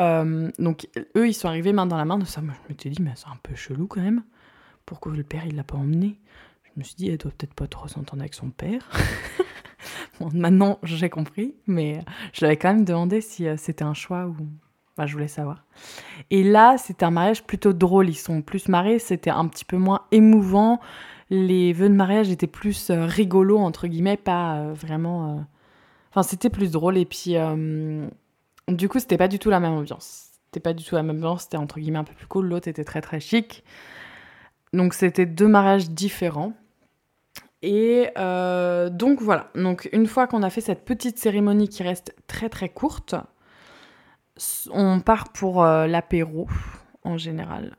donc 0.59 0.87
eux, 1.15 1.27
ils 1.27 1.33
sont 1.33 1.47
arrivés 1.47 1.73
main 1.73 1.85
dans 1.85 1.97
la 1.97 2.05
main. 2.05 2.17
De 2.17 2.25
ça, 2.25 2.41
moi, 2.41 2.53
je 2.63 2.69
m'étais 2.69 2.89
dit, 2.89 3.01
mais 3.01 3.13
c'est 3.15 3.27
un 3.27 3.37
peu 3.41 3.55
chelou 3.55 3.87
quand 3.87 4.01
même 4.01 4.23
pourquoi 4.85 5.13
le 5.15 5.23
père 5.23 5.45
il 5.45 5.55
l'a 5.55 5.63
pas 5.63 5.77
emmené 5.77 6.19
Je 6.63 6.71
me 6.77 6.83
suis 6.83 6.95
dit, 6.95 7.09
elle 7.09 7.17
doit 7.17 7.31
peut-être 7.31 7.53
pas 7.53 7.67
trop 7.67 7.87
s'entendre 7.87 8.21
avec 8.21 8.33
son 8.33 8.49
père. 8.49 8.89
bon, 10.19 10.29
maintenant 10.33 10.79
j'ai 10.83 11.09
compris, 11.09 11.55
mais 11.67 12.03
je 12.33 12.41
l'avais 12.41 12.57
quand 12.57 12.73
même 12.73 12.85
demandé 12.85 13.21
si 13.21 13.47
euh, 13.47 13.55
c'était 13.57 13.83
un 13.83 13.93
choix 13.93 14.27
ou. 14.27 14.35
Bah, 14.97 15.05
je 15.05 15.11
voulais 15.11 15.27
savoir. 15.27 15.65
Et 16.31 16.41
là, 16.41 16.77
c'était 16.77 17.03
un 17.03 17.11
mariage 17.11 17.43
plutôt 17.43 17.73
drôle. 17.73 18.07
Ils 18.07 18.15
sont 18.15 18.41
plus 18.41 18.69
marrés, 18.69 18.97
c'était 18.97 19.29
un 19.29 19.45
petit 19.49 19.65
peu 19.65 19.75
moins 19.75 20.05
émouvant. 20.13 20.79
Les 21.29 21.73
vœux 21.73 21.89
de 21.89 21.93
mariage 21.93 22.29
étaient 22.29 22.47
plus 22.47 22.91
euh, 22.91 23.05
rigolos, 23.05 23.57
entre 23.57 23.87
guillemets, 23.87 24.15
pas 24.15 24.55
euh, 24.55 24.73
vraiment. 24.73 25.45
Enfin, 26.11 26.23
c'était 26.23 26.49
plus 26.49 26.71
drôle. 26.71 26.97
Et 26.97 27.03
puis, 27.03 27.35
du 28.67 28.89
coup, 28.89 28.99
c'était 28.99 29.17
pas 29.17 29.27
du 29.27 29.39
tout 29.39 29.49
la 29.49 29.59
même 29.59 29.73
ambiance. 29.73 30.31
C'était 30.45 30.59
pas 30.59 30.73
du 30.73 30.83
tout 30.83 30.95
la 30.95 31.03
même 31.03 31.17
ambiance, 31.17 31.43
c'était 31.43 31.57
entre 31.57 31.79
guillemets 31.79 31.99
un 31.99 32.03
peu 32.03 32.13
plus 32.13 32.27
cool. 32.27 32.47
L'autre 32.47 32.67
était 32.67 32.83
très 32.83 33.01
très 33.01 33.19
chic. 33.19 33.63
Donc 34.73 34.93
c'était 34.93 35.25
deux 35.25 35.47
mariages 35.47 35.89
différents. 35.89 36.53
Et 37.61 38.09
euh, 38.17 38.89
donc 38.89 39.21
voilà, 39.21 39.49
donc 39.55 39.89
une 39.91 40.05
fois 40.05 40.27
qu'on 40.27 40.43
a 40.43 40.49
fait 40.49 40.61
cette 40.61 40.85
petite 40.85 41.17
cérémonie 41.17 41.67
qui 41.67 41.81
reste 41.81 42.15
très 42.27 42.47
très 42.47 42.69
courte, 42.69 43.15
on 44.69 44.99
part 44.99 45.29
pour 45.29 45.63
euh, 45.63 45.87
l'apéro 45.87 46.47
en 47.03 47.17
général. 47.17 47.75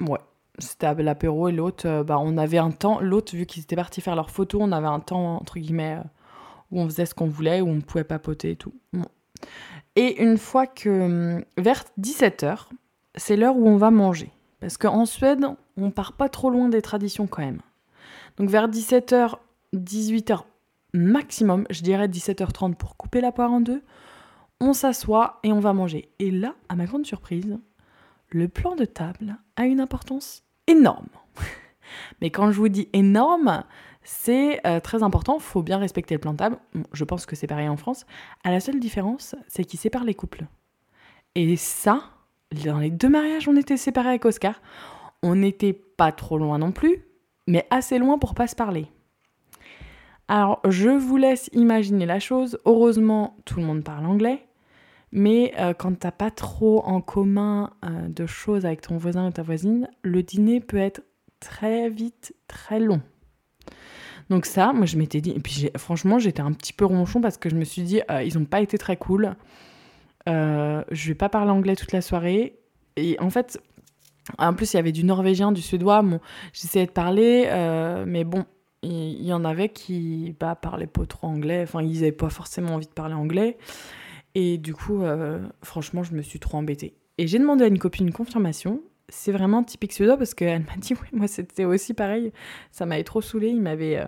Ouais, 0.00 0.20
c'était 0.58 0.94
l'apéro 1.02 1.48
et 1.48 1.52
l'autre, 1.52 1.86
euh, 1.86 2.04
bah, 2.04 2.18
on 2.18 2.38
avait 2.38 2.58
un 2.58 2.70
temps, 2.70 3.00
l'autre 3.00 3.36
vu 3.36 3.44
qu'ils 3.44 3.64
étaient 3.64 3.76
partis 3.76 4.00
faire 4.00 4.16
leurs 4.16 4.30
photos, 4.30 4.62
on 4.64 4.72
avait 4.72 4.86
un 4.86 5.00
temps 5.00 5.36
entre 5.36 5.58
guillemets 5.58 5.98
où 6.70 6.80
on 6.80 6.86
faisait 6.86 7.04
ce 7.04 7.14
qu'on 7.14 7.26
voulait, 7.26 7.60
où 7.60 7.68
on 7.68 7.80
pouvait 7.80 8.04
papoter 8.04 8.52
et 8.52 8.56
tout. 8.56 8.74
Et 9.98 10.22
une 10.22 10.38
fois 10.38 10.68
que 10.68 11.44
vers 11.56 11.82
17h, 12.00 12.68
c'est 13.16 13.36
l'heure 13.36 13.56
où 13.56 13.66
on 13.66 13.76
va 13.76 13.90
manger. 13.90 14.30
Parce 14.60 14.76
qu'en 14.76 15.06
Suède, 15.06 15.44
on 15.76 15.90
part 15.90 16.12
pas 16.12 16.28
trop 16.28 16.50
loin 16.50 16.68
des 16.68 16.82
traditions 16.82 17.26
quand 17.26 17.42
même. 17.42 17.58
Donc 18.36 18.48
vers 18.48 18.68
17h, 18.68 19.34
18h 19.74 20.42
maximum, 20.94 21.66
je 21.70 21.82
dirais 21.82 22.06
17h30 22.06 22.76
pour 22.76 22.96
couper 22.96 23.20
la 23.20 23.32
poire 23.32 23.50
en 23.50 23.60
deux, 23.60 23.82
on 24.60 24.72
s'assoit 24.72 25.40
et 25.42 25.50
on 25.50 25.58
va 25.58 25.72
manger. 25.72 26.08
Et 26.20 26.30
là, 26.30 26.54
à 26.68 26.76
ma 26.76 26.84
grande 26.84 27.04
surprise, 27.04 27.58
le 28.30 28.46
plan 28.46 28.76
de 28.76 28.84
table 28.84 29.36
a 29.56 29.66
une 29.66 29.80
importance 29.80 30.44
énorme. 30.68 31.08
Mais 32.20 32.30
quand 32.30 32.52
je 32.52 32.56
vous 32.56 32.68
dis 32.68 32.88
énorme, 32.92 33.64
c'est 34.10 34.66
euh, 34.66 34.80
très 34.80 35.02
important, 35.02 35.38
faut 35.38 35.62
bien 35.62 35.76
respecter 35.76 36.14
le 36.14 36.18
plan 36.18 36.32
de 36.32 36.38
table. 36.38 36.56
je 36.94 37.04
pense 37.04 37.26
que 37.26 37.36
c'est 37.36 37.46
pareil 37.46 37.68
en 37.68 37.76
France. 37.76 38.06
À 38.42 38.50
la 38.50 38.58
seule 38.58 38.80
différence, 38.80 39.36
c'est 39.48 39.66
qu'il 39.66 39.78
sépare 39.78 40.04
les 40.04 40.14
couples. 40.14 40.46
Et 41.34 41.56
ça, 41.56 42.04
dans 42.64 42.78
les 42.78 42.90
deux 42.90 43.10
mariages, 43.10 43.48
on 43.48 43.56
était 43.56 43.76
séparés 43.76 44.08
avec 44.08 44.24
Oscar. 44.24 44.62
On 45.22 45.34
n'était 45.34 45.74
pas 45.74 46.10
trop 46.10 46.38
loin 46.38 46.56
non 46.56 46.72
plus, 46.72 47.04
mais 47.46 47.66
assez 47.68 47.98
loin 47.98 48.16
pour 48.16 48.34
pas 48.34 48.46
se 48.46 48.56
parler. 48.56 48.86
Alors, 50.26 50.62
je 50.66 50.88
vous 50.88 51.18
laisse 51.18 51.50
imaginer 51.52 52.06
la 52.06 52.18
chose. 52.18 52.58
Heureusement, 52.64 53.36
tout 53.44 53.60
le 53.60 53.66
monde 53.66 53.84
parle 53.84 54.06
anglais. 54.06 54.46
Mais 55.12 55.52
euh, 55.58 55.74
quand 55.74 55.98
t'as 55.98 56.12
pas 56.12 56.30
trop 56.30 56.82
en 56.86 57.02
commun 57.02 57.74
euh, 57.84 58.08
de 58.08 58.24
choses 58.24 58.64
avec 58.64 58.80
ton 58.80 58.96
voisin 58.96 59.28
ou 59.28 59.32
ta 59.32 59.42
voisine, 59.42 59.86
le 60.00 60.22
dîner 60.22 60.60
peut 60.60 60.78
être 60.78 61.02
très 61.40 61.90
vite 61.90 62.34
très 62.46 62.80
long. 62.80 63.02
Donc 64.30 64.44
ça, 64.44 64.72
moi 64.72 64.86
je 64.86 64.96
m'étais 64.98 65.20
dit, 65.20 65.30
et 65.30 65.40
puis 65.40 65.70
franchement 65.76 66.18
j'étais 66.18 66.42
un 66.42 66.52
petit 66.52 66.72
peu 66.72 66.84
ronchon 66.84 67.20
parce 67.20 67.38
que 67.38 67.48
je 67.48 67.56
me 67.56 67.64
suis 67.64 67.82
dit, 67.82 68.02
euh, 68.10 68.22
ils 68.22 68.38
n'ont 68.38 68.44
pas 68.44 68.60
été 68.60 68.76
très 68.76 68.96
cool. 68.96 69.34
Euh, 70.28 70.82
je 70.90 71.08
vais 71.08 71.14
pas 71.14 71.28
parler 71.28 71.50
anglais 71.50 71.76
toute 71.76 71.92
la 71.92 72.02
soirée. 72.02 72.58
Et 72.96 73.16
en 73.20 73.30
fait, 73.30 73.60
en 74.38 74.54
plus, 74.54 74.72
il 74.72 74.76
y 74.76 74.78
avait 74.78 74.92
du 74.92 75.04
norvégien, 75.04 75.52
du 75.52 75.62
suédois. 75.62 76.02
Bon, 76.02 76.20
j'essayais 76.52 76.86
de 76.86 76.90
parler, 76.90 77.46
euh, 77.48 78.04
mais 78.06 78.24
bon, 78.24 78.44
il 78.82 79.22
y, 79.22 79.32
en 79.32 79.44
avait 79.44 79.70
qui 79.70 80.36
bah, 80.38 80.54
parlaient 80.54 80.86
pas 80.86 81.06
trop 81.06 81.26
anglais. 81.28 81.62
Enfin, 81.62 81.82
ils 81.82 81.98
avaient 81.98 82.12
pas 82.12 82.30
forcément 82.30 82.74
envie 82.74 82.86
de 82.86 82.92
parler 82.92 83.14
anglais. 83.14 83.56
Et 84.34 84.58
du 84.58 84.74
coup, 84.74 85.02
euh, 85.02 85.40
franchement, 85.62 86.02
je 86.02 86.14
me 86.14 86.22
suis 86.22 86.38
trop 86.38 86.58
embêtée. 86.58 86.94
Et 87.16 87.26
j'ai 87.26 87.38
demandé 87.38 87.64
à 87.64 87.66
une 87.66 87.78
copine 87.78 88.06
une 88.06 88.12
confirmation. 88.12 88.80
C'est 89.08 89.32
vraiment 89.32 89.64
typique 89.64 89.92
suédois 89.92 90.16
parce 90.16 90.34
qu'elle 90.34 90.64
m'a 90.64 90.76
dit, 90.76 90.94
oui, 91.02 91.08
moi 91.12 91.28
c'était 91.28 91.64
aussi 91.64 91.94
pareil. 91.94 92.32
Ça 92.72 92.86
m'avait 92.86 93.04
trop 93.04 93.20
saoulé. 93.20 93.48
Il 93.48 93.62
m'avait 93.62 94.06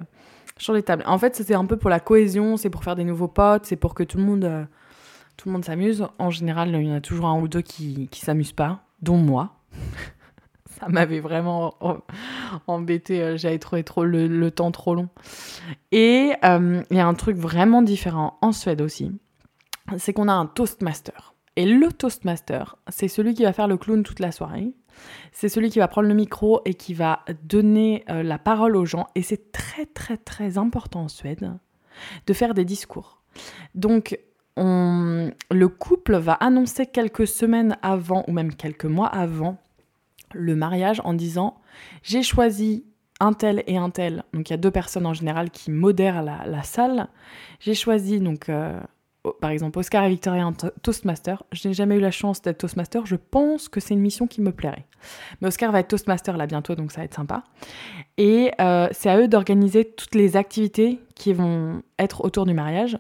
sur 0.58 0.74
les 0.74 0.82
tables. 0.82 1.04
En 1.06 1.18
fait, 1.18 1.36
c'était 1.36 1.54
un 1.54 1.64
peu 1.64 1.76
pour 1.76 1.90
la 1.90 2.00
cohésion, 2.00 2.56
c'est 2.56 2.70
pour 2.70 2.84
faire 2.84 2.96
des 2.96 3.04
nouveaux 3.04 3.28
potes, 3.28 3.66
c'est 3.66 3.76
pour 3.76 3.94
que 3.94 4.02
tout 4.02 4.18
le 4.18 4.24
monde 4.24 4.68
le 5.46 5.52
monde 5.52 5.64
s'amuse. 5.64 6.06
En 6.18 6.30
général, 6.30 6.70
il 6.70 6.86
y 6.86 6.90
en 6.90 6.96
a 6.96 7.00
toujours 7.00 7.26
un 7.26 7.40
ou 7.40 7.48
deux 7.48 7.62
qui 7.62 8.08
ne 8.10 8.16
s'amusent 8.16 8.52
pas, 8.52 8.84
dont 9.02 9.16
moi. 9.16 9.56
Ça 10.80 10.88
m'avait 10.88 11.20
vraiment 11.20 11.74
embêté. 12.66 13.22
Euh, 13.22 13.36
j'avais 13.36 13.58
trouvé 13.58 13.84
trop 13.84 14.04
le, 14.04 14.50
temps 14.50 14.70
trop 14.70 14.94
long. 14.94 15.08
Et 15.92 16.32
euh, 16.44 16.82
il 16.90 16.96
y 16.96 17.00
a 17.00 17.06
un 17.06 17.14
truc 17.14 17.36
vraiment 17.36 17.82
différent 17.82 18.38
en 18.40 18.52
Suède 18.52 18.80
aussi. 18.80 19.12
C'est 19.98 20.12
qu'on 20.12 20.28
a 20.28 20.32
un 20.32 20.46
Toastmaster. 20.46 21.34
Et 21.60 21.66
le 21.66 21.92
Toastmaster, 21.92 22.78
c'est 22.88 23.06
celui 23.06 23.34
qui 23.34 23.42
va 23.42 23.52
faire 23.52 23.68
le 23.68 23.76
clown 23.76 24.02
toute 24.02 24.18
la 24.18 24.32
soirée. 24.32 24.72
C'est 25.30 25.50
celui 25.50 25.68
qui 25.68 25.78
va 25.78 25.88
prendre 25.88 26.08
le 26.08 26.14
micro 26.14 26.62
et 26.64 26.72
qui 26.72 26.94
va 26.94 27.22
donner 27.42 28.02
euh, 28.08 28.22
la 28.22 28.38
parole 28.38 28.76
aux 28.76 28.86
gens. 28.86 29.08
Et 29.14 29.20
c'est 29.20 29.52
très 29.52 29.84
très 29.84 30.16
très 30.16 30.56
important 30.56 31.02
en 31.02 31.08
Suède 31.08 31.52
de 32.26 32.32
faire 32.32 32.54
des 32.54 32.64
discours. 32.64 33.20
Donc 33.74 34.18
le 34.56 35.66
couple 35.66 36.16
va 36.16 36.32
annoncer 36.32 36.86
quelques 36.86 37.26
semaines 37.26 37.76
avant 37.82 38.24
ou 38.26 38.32
même 38.32 38.54
quelques 38.54 38.86
mois 38.86 39.08
avant 39.08 39.58
le 40.32 40.56
mariage 40.56 41.02
en 41.04 41.12
disant 41.12 41.60
j'ai 42.02 42.22
choisi 42.22 42.86
un 43.20 43.34
tel 43.34 43.62
et 43.66 43.76
un 43.76 43.90
tel, 43.90 44.24
donc 44.32 44.48
il 44.48 44.52
y 44.52 44.54
a 44.54 44.58
deux 44.58 44.70
personnes 44.70 45.06
en 45.06 45.12
général 45.12 45.50
qui 45.50 45.70
modèrent 45.70 46.22
la, 46.22 46.62
salle. 46.62 47.08
J'ai 47.58 47.74
choisi 47.74 48.18
donc 48.18 48.48
euh, 48.48 48.80
par 49.40 49.50
exemple 49.50 49.78
Oscar 49.78 50.04
et 50.04 50.08
Victoria 50.08 50.44
un 50.44 50.52
Toastmaster. 50.52 51.42
Je 51.52 51.68
n'ai 51.68 51.74
jamais 51.74 51.96
eu 51.96 52.00
la 52.00 52.10
chance 52.10 52.40
d'être 52.42 52.58
Toastmaster, 52.58 53.06
je 53.06 53.16
pense 53.16 53.68
que 53.68 53.80
c'est 53.80 53.94
une 53.94 54.00
mission 54.00 54.26
qui 54.26 54.40
me 54.40 54.52
plairait. 54.52 54.86
Mais 55.40 55.48
Oscar 55.48 55.72
va 55.72 55.80
être 55.80 55.88
Toastmaster 55.88 56.36
là 56.36 56.46
bientôt, 56.46 56.74
donc 56.74 56.92
ça 56.92 57.00
va 57.00 57.04
être 57.04 57.14
sympa. 57.14 57.44
Et 58.16 58.52
euh, 58.60 58.88
c'est 58.92 59.10
à 59.10 59.18
eux 59.18 59.28
d'organiser 59.28 59.84
toutes 59.84 60.14
les 60.14 60.36
activités 60.36 61.00
qui 61.14 61.32
vont 61.32 61.82
être 61.98 62.24
autour 62.24 62.46
du 62.46 62.54
mariage. 62.54 62.98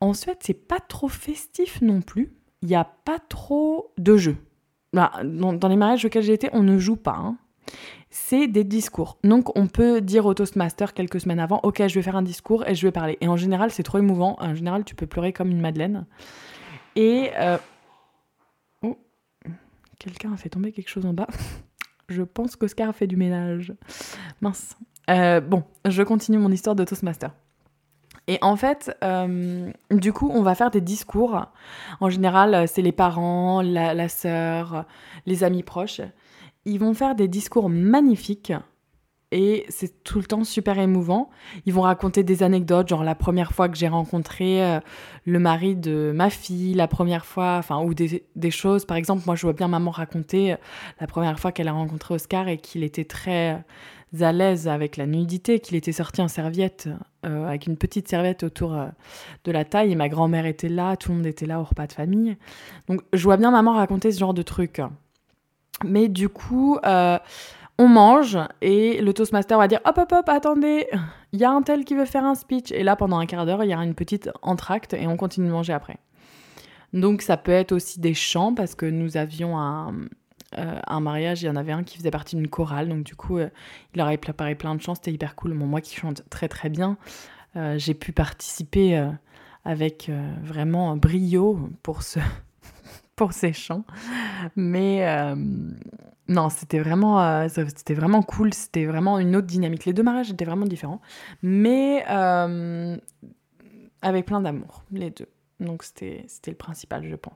En 0.00 0.14
Suède, 0.14 0.38
c'est 0.40 0.54
pas 0.54 0.80
trop 0.80 1.08
festif 1.08 1.82
non 1.82 2.00
plus. 2.00 2.32
Il 2.62 2.68
n'y 2.68 2.74
a 2.74 2.84
pas 2.84 3.18
trop 3.18 3.92
de 3.98 4.16
jeux. 4.16 4.36
Bah, 4.92 5.12
dans, 5.24 5.68
les 5.68 5.76
mariages 5.76 6.04
auxquels 6.04 6.22
j'ai 6.22 6.32
été, 6.32 6.48
on 6.52 6.62
ne 6.62 6.78
joue 6.78 6.96
pas. 6.96 7.16
Hein. 7.16 7.36
C'est 8.10 8.48
des 8.48 8.64
discours. 8.64 9.18
Donc 9.22 9.56
on 9.56 9.68
peut 9.68 10.00
dire 10.00 10.26
au 10.26 10.34
Toastmaster 10.34 10.94
quelques 10.94 11.20
semaines 11.20 11.38
avant, 11.38 11.60
ok, 11.62 11.86
je 11.86 11.94
vais 11.94 12.02
faire 12.02 12.16
un 12.16 12.22
discours 12.22 12.66
et 12.66 12.74
je 12.74 12.84
vais 12.84 12.90
parler. 12.90 13.16
Et 13.20 13.28
en 13.28 13.36
général, 13.36 13.70
c'est 13.70 13.84
trop 13.84 13.98
émouvant. 13.98 14.36
En 14.40 14.54
général, 14.54 14.84
tu 14.84 14.96
peux 14.96 15.06
pleurer 15.06 15.32
comme 15.32 15.50
une 15.50 15.60
madeleine. 15.60 16.06
Et... 16.96 17.30
Euh, 17.38 17.56
oh, 18.82 18.98
quelqu'un 20.00 20.32
a 20.32 20.36
fait 20.36 20.48
tomber 20.48 20.72
quelque 20.72 20.88
chose 20.88 21.06
en 21.06 21.12
bas. 21.12 21.28
je 22.08 22.22
pense 22.22 22.56
qu'Oscar 22.56 22.88
a 22.88 22.92
fait 22.92 23.06
du 23.06 23.16
ménage. 23.16 23.72
Mince. 24.40 24.76
Euh, 25.08 25.40
bon, 25.40 25.62
je 25.86 26.02
continue 26.02 26.38
mon 26.38 26.50
histoire 26.50 26.74
de 26.74 26.84
Toastmaster. 26.84 27.30
Et 28.26 28.38
en 28.42 28.56
fait, 28.56 28.96
euh, 29.04 29.70
du 29.92 30.12
coup, 30.12 30.30
on 30.32 30.42
va 30.42 30.56
faire 30.56 30.72
des 30.72 30.80
discours. 30.80 31.46
En 32.00 32.10
général, 32.10 32.66
c'est 32.66 32.82
les 32.82 32.92
parents, 32.92 33.62
la, 33.62 33.94
la 33.94 34.08
sœur, 34.08 34.84
les 35.26 35.44
amis 35.44 35.62
proches. 35.62 36.00
Ils 36.64 36.78
vont 36.78 36.94
faire 36.94 37.14
des 37.14 37.28
discours 37.28 37.68
magnifiques 37.68 38.52
et 39.32 39.64
c'est 39.68 40.02
tout 40.02 40.18
le 40.18 40.24
temps 40.24 40.42
super 40.42 40.78
émouvant. 40.78 41.30
Ils 41.64 41.72
vont 41.72 41.82
raconter 41.82 42.24
des 42.24 42.42
anecdotes, 42.42 42.88
genre 42.88 43.04
la 43.04 43.14
première 43.14 43.52
fois 43.52 43.68
que 43.68 43.76
j'ai 43.76 43.86
rencontré 43.86 44.64
euh, 44.64 44.80
le 45.24 45.38
mari 45.38 45.76
de 45.76 46.12
ma 46.14 46.30
fille, 46.30 46.74
la 46.74 46.88
première 46.88 47.24
fois, 47.24 47.56
enfin, 47.58 47.80
ou 47.80 47.94
des, 47.94 48.50
choses. 48.50 48.84
Par 48.84 48.96
exemple, 48.96 49.22
moi, 49.26 49.36
je 49.36 49.42
vois 49.42 49.52
bien 49.52 49.68
maman 49.68 49.92
raconter 49.92 50.52
euh, 50.52 50.56
la 51.00 51.06
première 51.06 51.38
fois 51.38 51.52
qu'elle 51.52 51.68
a 51.68 51.72
rencontré 51.72 52.14
Oscar 52.14 52.48
et 52.48 52.58
qu'il 52.58 52.82
était 52.82 53.04
très 53.04 53.52
euh, 53.52 54.24
à 54.24 54.32
l'aise 54.32 54.66
avec 54.66 54.96
la 54.96 55.06
nudité, 55.06 55.60
qu'il 55.60 55.76
était 55.76 55.92
sorti 55.92 56.20
en 56.20 56.26
serviette, 56.26 56.88
avec 57.22 57.66
une 57.66 57.76
petite 57.76 58.08
serviette 58.08 58.42
autour 58.42 58.76
de 59.44 59.52
la 59.52 59.64
taille, 59.64 59.92
et 59.92 59.94
ma 59.94 60.08
grand-mère 60.08 60.46
était 60.46 60.68
là, 60.68 60.96
tout 60.96 61.10
le 61.10 61.18
monde 61.18 61.26
était 61.26 61.46
là 61.46 61.60
au 61.60 61.62
repas 61.62 61.86
de 61.86 61.92
famille. 61.92 62.36
Donc, 62.88 63.02
je 63.12 63.22
vois 63.22 63.36
bien 63.36 63.52
maman 63.52 63.74
raconter 63.74 64.10
ce 64.10 64.18
genre 64.18 64.34
de 64.34 64.42
trucs. 64.42 64.80
Mais 65.84 66.08
du 66.08 66.28
coup, 66.28 66.78
on 67.80 67.88
mange 67.88 68.36
et 68.60 69.00
le 69.00 69.14
Toastmaster 69.14 69.56
va 69.56 69.66
dire 69.66 69.80
hop 69.86 69.96
hop 69.96 70.12
hop 70.12 70.28
attendez 70.28 70.86
il 71.32 71.40
y 71.40 71.44
a 71.44 71.50
un 71.50 71.62
tel 71.62 71.86
qui 71.86 71.94
veut 71.94 72.04
faire 72.04 72.26
un 72.26 72.34
speech. 72.34 72.72
Et 72.72 72.82
là 72.82 72.94
pendant 72.94 73.18
un 73.18 73.24
quart 73.24 73.46
d'heure 73.46 73.64
il 73.64 73.70
y 73.70 73.72
a 73.72 73.78
une 73.78 73.94
petite 73.94 74.28
entracte 74.42 74.92
et 74.92 75.06
on 75.06 75.16
continue 75.16 75.46
de 75.46 75.52
manger 75.52 75.72
après. 75.72 75.96
Donc 76.92 77.22
ça 77.22 77.38
peut 77.38 77.52
être 77.52 77.72
aussi 77.72 77.98
des 77.98 78.12
chants 78.12 78.54
parce 78.54 78.74
que 78.74 78.84
nous 78.84 79.16
avions 79.16 79.58
un, 79.58 79.94
euh, 80.58 81.00
mariage 81.00 81.42
il 81.42 81.46
y 81.46 81.48
en 81.48 81.56
avait 81.56 81.72
un 81.72 81.82
qui 81.82 81.96
faisait 81.96 82.10
partie 82.10 82.36
d'une 82.36 82.48
chorale. 82.48 82.90
Donc 82.90 83.02
du 83.02 83.14
coup 83.14 83.38
euh, 83.38 83.48
il 83.94 84.02
aurait 84.02 84.18
préparé 84.18 84.56
plein 84.56 84.74
de 84.74 84.82
chants. 84.82 84.94
C'était 84.94 85.12
hyper 85.12 85.34
cool. 85.34 85.54
Moi 85.54 85.80
qui 85.80 85.96
chante 85.96 86.22
très 86.28 86.48
très 86.48 86.68
bien 86.68 86.98
euh, 87.56 87.78
j'ai 87.78 87.94
pu 87.94 88.12
participer 88.12 89.08
avec 89.64 90.10
vraiment 90.42 90.96
brio 90.98 91.70
pour 91.82 92.02
ce 92.02 92.20
pour 93.20 93.32
ces 93.34 93.52
chants 93.52 93.84
mais 94.56 95.04
non, 96.30 96.48
c'était 96.48 96.78
vraiment, 96.78 97.20
euh, 97.20 97.48
c'était 97.48 97.94
vraiment 97.94 98.22
cool. 98.22 98.54
C'était 98.54 98.86
vraiment 98.86 99.18
une 99.18 99.34
autre 99.34 99.48
dynamique. 99.48 99.84
Les 99.84 99.92
deux 99.92 100.04
mariages 100.04 100.30
étaient 100.30 100.44
vraiment 100.44 100.64
différents, 100.64 101.00
mais 101.42 102.04
euh, 102.08 102.96
avec 104.00 104.26
plein 104.26 104.40
d'amour, 104.40 104.84
les 104.92 105.10
deux. 105.10 105.26
Donc 105.58 105.82
c'était 105.82 106.24
le 106.46 106.54
principal, 106.54 107.04
je 107.06 107.16
pense. 107.16 107.34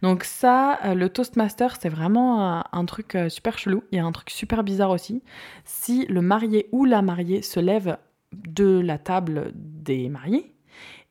Donc 0.00 0.22
ça, 0.22 0.78
euh, 0.84 0.94
le 0.94 1.08
Toastmaster, 1.08 1.76
c'est 1.78 1.88
vraiment 1.88 2.64
un 2.72 2.84
truc 2.84 3.18
super 3.28 3.58
chelou. 3.58 3.82
Il 3.90 3.96
y 3.96 3.98
a 3.98 4.04
un 4.04 4.12
truc 4.12 4.30
super 4.30 4.62
bizarre 4.62 4.90
aussi. 4.90 5.24
Si 5.64 6.06
le 6.06 6.22
marié 6.22 6.68
ou 6.70 6.84
la 6.84 7.02
mariée 7.02 7.42
se 7.42 7.58
lève 7.58 7.98
de 8.32 8.78
la 8.78 8.96
table 8.96 9.50
des 9.54 10.08
mariés 10.08 10.54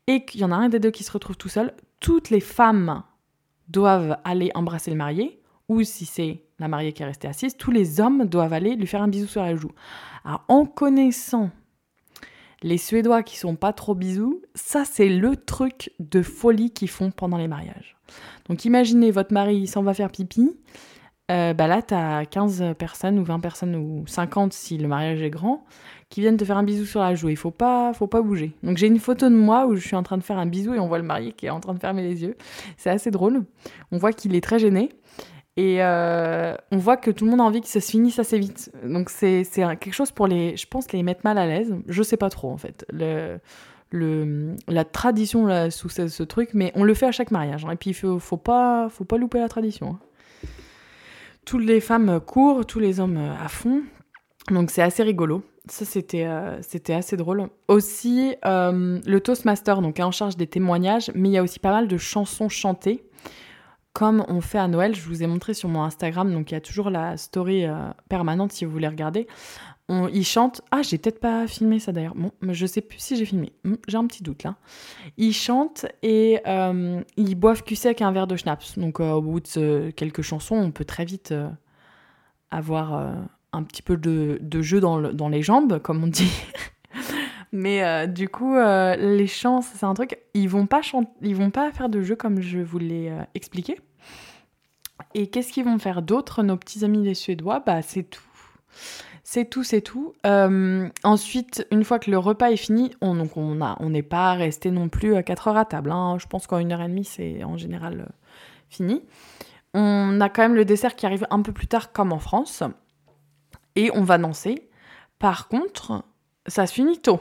et 0.06 0.24
qu'il 0.24 0.40
y 0.40 0.44
en 0.44 0.52
a 0.52 0.56
un 0.56 0.70
des 0.70 0.80
deux 0.80 0.90
qui 0.90 1.04
se 1.04 1.12
retrouve 1.12 1.36
tout 1.36 1.50
seul, 1.50 1.74
toutes 2.00 2.30
les 2.30 2.40
femmes 2.40 3.02
doivent 3.68 4.18
aller 4.24 4.50
embrasser 4.54 4.90
le 4.90 4.96
marié 4.96 5.40
ou 5.68 5.82
si 5.82 6.04
c'est 6.04 6.42
la 6.58 6.68
mariée 6.68 6.92
qui 6.92 7.02
est 7.02 7.06
restée 7.06 7.28
assise, 7.28 7.56
tous 7.56 7.70
les 7.70 8.00
hommes 8.00 8.26
doivent 8.26 8.52
aller 8.52 8.76
lui 8.76 8.86
faire 8.86 9.02
un 9.02 9.08
bisou 9.08 9.26
sur 9.26 9.42
la 9.42 9.56
joue. 9.56 9.72
Alors, 10.24 10.44
en 10.48 10.64
connaissant 10.64 11.50
les 12.62 12.78
Suédois 12.78 13.22
qui 13.22 13.36
sont 13.36 13.56
pas 13.56 13.72
trop 13.72 13.94
bisous, 13.94 14.42
ça 14.54 14.84
c'est 14.84 15.08
le 15.08 15.36
truc 15.36 15.92
de 16.00 16.22
folie 16.22 16.70
qu'ils 16.70 16.88
font 16.88 17.10
pendant 17.10 17.36
les 17.36 17.48
mariages. 17.48 17.96
Donc 18.48 18.64
imaginez 18.64 19.10
votre 19.10 19.32
mari 19.32 19.66
s'en 19.66 19.82
va 19.82 19.94
faire 19.94 20.10
pipi, 20.10 20.56
euh, 21.30 21.54
bah 21.54 21.66
là 21.66 21.82
t'as 21.82 22.24
15 22.24 22.74
personnes 22.78 23.18
ou 23.18 23.24
20 23.24 23.40
personnes 23.40 23.74
ou 23.74 24.06
50 24.06 24.52
si 24.52 24.78
le 24.78 24.86
mariage 24.86 25.22
est 25.22 25.30
grand 25.30 25.64
qui 26.08 26.20
viennent 26.20 26.36
te 26.36 26.44
faire 26.44 26.56
un 26.56 26.62
bisou 26.62 26.84
sur 26.84 27.00
la 27.00 27.14
joue. 27.14 27.28
Il 27.28 27.36
faut 27.36 27.50
pas, 27.50 27.92
faut 27.92 28.06
pas 28.06 28.22
bouger. 28.22 28.52
Donc 28.62 28.76
j'ai 28.76 28.86
une 28.86 28.98
photo 28.98 29.28
de 29.28 29.34
moi 29.34 29.66
où 29.66 29.74
je 29.74 29.84
suis 29.84 29.96
en 29.96 30.02
train 30.02 30.16
de 30.16 30.22
faire 30.22 30.38
un 30.38 30.46
bisou 30.46 30.74
et 30.74 30.78
on 30.78 30.86
voit 30.86 30.98
le 30.98 31.04
marié 31.04 31.32
qui 31.32 31.46
est 31.46 31.50
en 31.50 31.60
train 31.60 31.74
de 31.74 31.80
fermer 31.80 32.02
les 32.02 32.22
yeux. 32.22 32.36
C'est 32.76 32.90
assez 32.90 33.10
drôle. 33.10 33.44
On 33.92 33.98
voit 33.98 34.12
qu'il 34.12 34.34
est 34.34 34.40
très 34.40 34.58
gêné. 34.58 34.90
Et 35.58 35.82
euh, 35.82 36.54
on 36.70 36.76
voit 36.76 36.98
que 36.98 37.10
tout 37.10 37.24
le 37.24 37.30
monde 37.30 37.40
a 37.40 37.44
envie 37.44 37.62
que 37.62 37.66
ça 37.66 37.80
se 37.80 37.90
finisse 37.90 38.18
assez 38.18 38.38
vite. 38.38 38.70
Donc 38.84 39.08
c'est 39.08 39.42
quelque 39.54 39.92
chose 39.92 40.12
pour 40.12 40.26
les, 40.26 40.56
je 40.56 40.66
pense, 40.66 40.92
les 40.92 41.02
mettre 41.02 41.22
mal 41.24 41.38
à 41.38 41.46
l'aise. 41.46 41.74
Je 41.88 42.02
sais 42.02 42.18
pas 42.18 42.28
trop 42.28 42.50
en 42.52 42.58
fait. 42.58 42.84
Le, 42.92 43.40
le, 43.90 44.54
la 44.68 44.84
tradition 44.84 45.46
là, 45.46 45.70
sous 45.70 45.88
ce, 45.88 46.22
truc, 46.22 46.50
mais 46.52 46.72
on 46.74 46.84
le 46.84 46.92
fait 46.92 47.06
à 47.06 47.12
chaque 47.12 47.30
mariage. 47.30 47.64
Hein. 47.64 47.70
Et 47.72 47.76
puis 47.76 47.90
il 47.90 47.94
faut, 47.94 48.18
faut, 48.18 48.36
pas, 48.36 48.88
faut 48.90 49.04
pas 49.04 49.16
louper 49.16 49.38
la 49.38 49.48
tradition. 49.48 49.92
Hein. 49.92 50.05
Toutes 51.46 51.64
les 51.64 51.80
femmes 51.80 52.20
courent, 52.20 52.66
tous 52.66 52.80
les 52.80 53.00
hommes 53.00 53.16
à 53.42 53.48
fond. 53.48 53.82
Donc 54.50 54.70
c'est 54.70 54.82
assez 54.82 55.02
rigolo. 55.02 55.42
Ça, 55.68 55.84
c'était 55.84 56.24
euh, 56.26 56.60
assez 56.90 57.16
drôle. 57.16 57.48
Aussi, 57.66 58.36
euh, 58.44 59.00
le 59.04 59.20
Toastmaster 59.20 59.80
donc, 59.82 59.98
est 59.98 60.04
en 60.04 60.12
charge 60.12 60.36
des 60.36 60.46
témoignages, 60.46 61.10
mais 61.14 61.28
il 61.28 61.32
y 61.32 61.38
a 61.38 61.42
aussi 61.42 61.58
pas 61.58 61.72
mal 61.72 61.88
de 61.88 61.96
chansons 61.96 62.48
chantées 62.48 63.02
comme 63.96 64.26
on 64.28 64.42
fait 64.42 64.58
à 64.58 64.68
Noël, 64.68 64.94
je 64.94 65.00
vous 65.00 65.22
ai 65.22 65.26
montré 65.26 65.54
sur 65.54 65.70
mon 65.70 65.82
Instagram, 65.82 66.30
donc 66.30 66.50
il 66.50 66.54
y 66.54 66.56
a 66.58 66.60
toujours 66.60 66.90
la 66.90 67.16
story 67.16 67.64
euh, 67.64 67.88
permanente 68.10 68.52
si 68.52 68.66
vous 68.66 68.70
voulez 68.70 68.88
regarder. 68.88 69.26
Ils 69.88 70.26
chantent. 70.26 70.60
Ah, 70.70 70.82
j'ai 70.82 70.98
peut-être 70.98 71.18
pas 71.18 71.46
filmé 71.46 71.78
ça 71.78 71.92
d'ailleurs. 71.92 72.14
Bon, 72.14 72.30
je 72.42 72.66
sais 72.66 72.82
plus 72.82 72.98
si 72.98 73.16
j'ai 73.16 73.24
filmé. 73.24 73.54
Hmm, 73.64 73.76
j'ai 73.88 73.96
un 73.96 74.06
petit 74.06 74.22
doute 74.22 74.42
là. 74.42 74.56
Ils 75.16 75.32
chantent 75.32 75.86
et 76.02 76.40
euh, 76.46 77.00
ils 77.16 77.36
boivent 77.36 77.62
cul 77.62 77.74
sec 77.74 78.02
un 78.02 78.12
verre 78.12 78.26
de 78.26 78.36
schnapps. 78.36 78.76
Donc 78.76 79.00
euh, 79.00 79.12
au 79.12 79.22
bout 79.22 79.40
de 79.40 79.90
quelques 79.96 80.20
chansons, 80.20 80.56
on 80.56 80.72
peut 80.72 80.84
très 80.84 81.06
vite 81.06 81.32
avoir 82.50 83.16
un 83.54 83.62
petit 83.62 83.80
peu 83.80 83.96
de, 83.96 84.60
jeu 84.60 84.78
dans, 84.78 85.28
les 85.30 85.40
jambes, 85.40 85.78
comme 85.78 86.04
on 86.04 86.08
dit. 86.08 86.32
Mais 87.52 88.06
du 88.08 88.28
coup, 88.28 88.56
les 88.56 89.26
chants, 89.26 89.62
c'est 89.62 89.86
un 89.86 89.94
truc. 89.94 90.18
Ils 90.34 90.50
vont 90.50 90.66
pas 90.66 90.82
ils 91.22 91.34
vont 91.34 91.50
pas 91.50 91.72
faire 91.72 91.88
de 91.88 92.02
jeu 92.02 92.14
comme 92.14 92.42
je 92.42 92.58
vous 92.58 92.78
l'ai 92.78 93.10
expliqué. 93.34 93.78
Et 95.14 95.28
qu'est-ce 95.28 95.52
qu'ils 95.52 95.64
vont 95.64 95.78
faire 95.78 96.02
d'autre, 96.02 96.42
nos 96.42 96.56
petits 96.56 96.84
amis 96.84 97.02
les 97.02 97.14
Suédois? 97.14 97.60
Bah, 97.60 97.82
c'est 97.82 98.04
tout. 98.04 98.22
C'est 99.28 99.46
tout, 99.46 99.64
c'est 99.64 99.80
tout. 99.80 100.14
Euh, 100.24 100.88
ensuite, 101.02 101.66
une 101.72 101.82
fois 101.82 101.98
que 101.98 102.10
le 102.12 102.18
repas 102.18 102.52
est 102.52 102.56
fini, 102.56 102.92
on 103.00 103.16
n'est 103.90 104.02
pas 104.02 104.34
resté 104.34 104.70
non 104.70 104.88
plus 104.88 105.16
à 105.16 105.22
4 105.24 105.48
heures 105.48 105.56
à 105.56 105.64
table. 105.64 105.90
Hein. 105.90 106.16
Je 106.20 106.26
pense 106.26 106.46
qu'en 106.46 106.58
une 106.58 106.70
heure 106.70 106.80
et 106.80 106.88
demie, 106.88 107.04
c'est 107.04 107.42
en 107.42 107.56
général 107.56 108.02
euh, 108.02 108.12
fini. 108.68 109.02
On 109.74 110.20
a 110.20 110.28
quand 110.28 110.42
même 110.42 110.54
le 110.54 110.64
dessert 110.64 110.94
qui 110.94 111.06
arrive 111.06 111.26
un 111.30 111.42
peu 111.42 111.52
plus 111.52 111.66
tard, 111.66 111.92
comme 111.92 112.12
en 112.12 112.20
France. 112.20 112.62
Et 113.74 113.90
on 113.94 114.04
va 114.04 114.16
danser. 114.16 114.68
Par 115.18 115.48
contre, 115.48 116.04
ça 116.46 116.66
se 116.66 116.74
finit 116.74 117.00
tôt. 117.00 117.20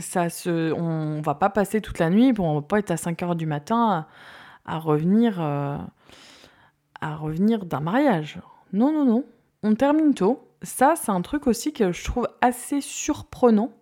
Ça 0.00 0.30
se, 0.30 0.72
on 0.72 1.20
va 1.20 1.34
pas 1.34 1.50
passer 1.50 1.80
toute 1.80 1.98
la 1.98 2.10
nuit, 2.10 2.32
on 2.38 2.54
va 2.54 2.62
pas 2.62 2.78
être 2.80 2.90
à 2.90 2.96
5 2.96 3.22
heures 3.22 3.36
du 3.36 3.46
matin 3.46 4.06
à, 4.64 4.78
revenir. 4.78 5.40
Euh, 5.40 5.78
à 7.00 7.16
revenir 7.16 7.64
d'un 7.64 7.80
mariage. 7.80 8.38
Non, 8.72 8.92
non, 8.92 9.04
non. 9.04 9.24
On 9.62 9.74
termine 9.74 10.14
tôt. 10.14 10.48
Ça, 10.62 10.94
c'est 10.96 11.10
un 11.10 11.22
truc 11.22 11.46
aussi 11.46 11.72
que 11.72 11.92
je 11.92 12.04
trouve 12.04 12.28
assez 12.40 12.80
surprenant 12.80 13.72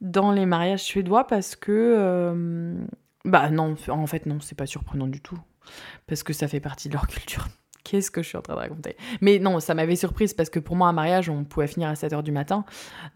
dans 0.00 0.32
les 0.32 0.46
mariages 0.46 0.82
suédois 0.82 1.26
parce 1.26 1.56
que. 1.56 1.72
Euh, 1.72 2.74
bah 3.24 3.50
non, 3.50 3.76
en 3.88 4.06
fait, 4.06 4.26
non, 4.26 4.40
c'est 4.40 4.56
pas 4.56 4.66
surprenant 4.66 5.06
du 5.06 5.20
tout. 5.20 5.38
Parce 6.06 6.22
que 6.22 6.32
ça 6.32 6.48
fait 6.48 6.60
partie 6.60 6.88
de 6.88 6.94
leur 6.94 7.06
culture. 7.06 7.46
Qu'est-ce 7.84 8.10
que 8.10 8.22
je 8.22 8.28
suis 8.28 8.36
en 8.36 8.42
train 8.42 8.54
de 8.54 8.58
raconter 8.58 8.96
Mais 9.20 9.38
non, 9.38 9.58
ça 9.60 9.74
m'avait 9.74 9.96
surprise 9.96 10.34
parce 10.34 10.50
que 10.50 10.58
pour 10.58 10.76
moi, 10.76 10.88
un 10.88 10.92
mariage, 10.92 11.30
on 11.30 11.44
pouvait 11.44 11.66
finir 11.66 11.88
à 11.88 11.94
7h 11.94 12.22
du 12.22 12.32
matin. 12.32 12.64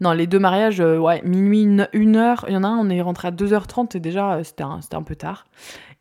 Non, 0.01 0.11
les 0.11 0.27
deux 0.27 0.39
mariages, 0.39 0.81
euh, 0.81 0.97
ouais, 0.97 1.21
minuit, 1.23 1.61
une, 1.93 2.15
heure. 2.15 2.45
Il 2.47 2.53
y 2.53 2.57
en 2.57 2.63
a 2.63 2.67
un, 2.67 2.77
on 2.77 2.89
est 2.89 3.01
rentré 3.01 3.27
à 3.27 3.31
2h30 3.31 3.95
et 3.95 3.99
déjà, 3.99 4.35
euh, 4.35 4.43
c'était 4.43 4.63
un, 4.63 5.03
peu 5.03 5.15
tard. 5.15 5.45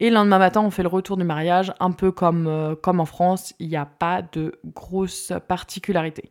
Et 0.00 0.08
le 0.08 0.14
lendemain 0.14 0.38
matin, 0.38 0.62
on 0.62 0.70
fait 0.70 0.82
le 0.82 0.88
retour 0.88 1.16
du 1.16 1.24
mariage, 1.24 1.72
un 1.78 1.90
peu 1.90 2.10
comme, 2.10 2.46
euh, 2.46 2.74
comme 2.74 3.00
en 3.00 3.04
France. 3.04 3.54
Il 3.58 3.68
n'y 3.68 3.76
a 3.76 3.86
pas 3.86 4.22
de 4.22 4.58
grosses 4.64 5.32
particularités. 5.46 6.30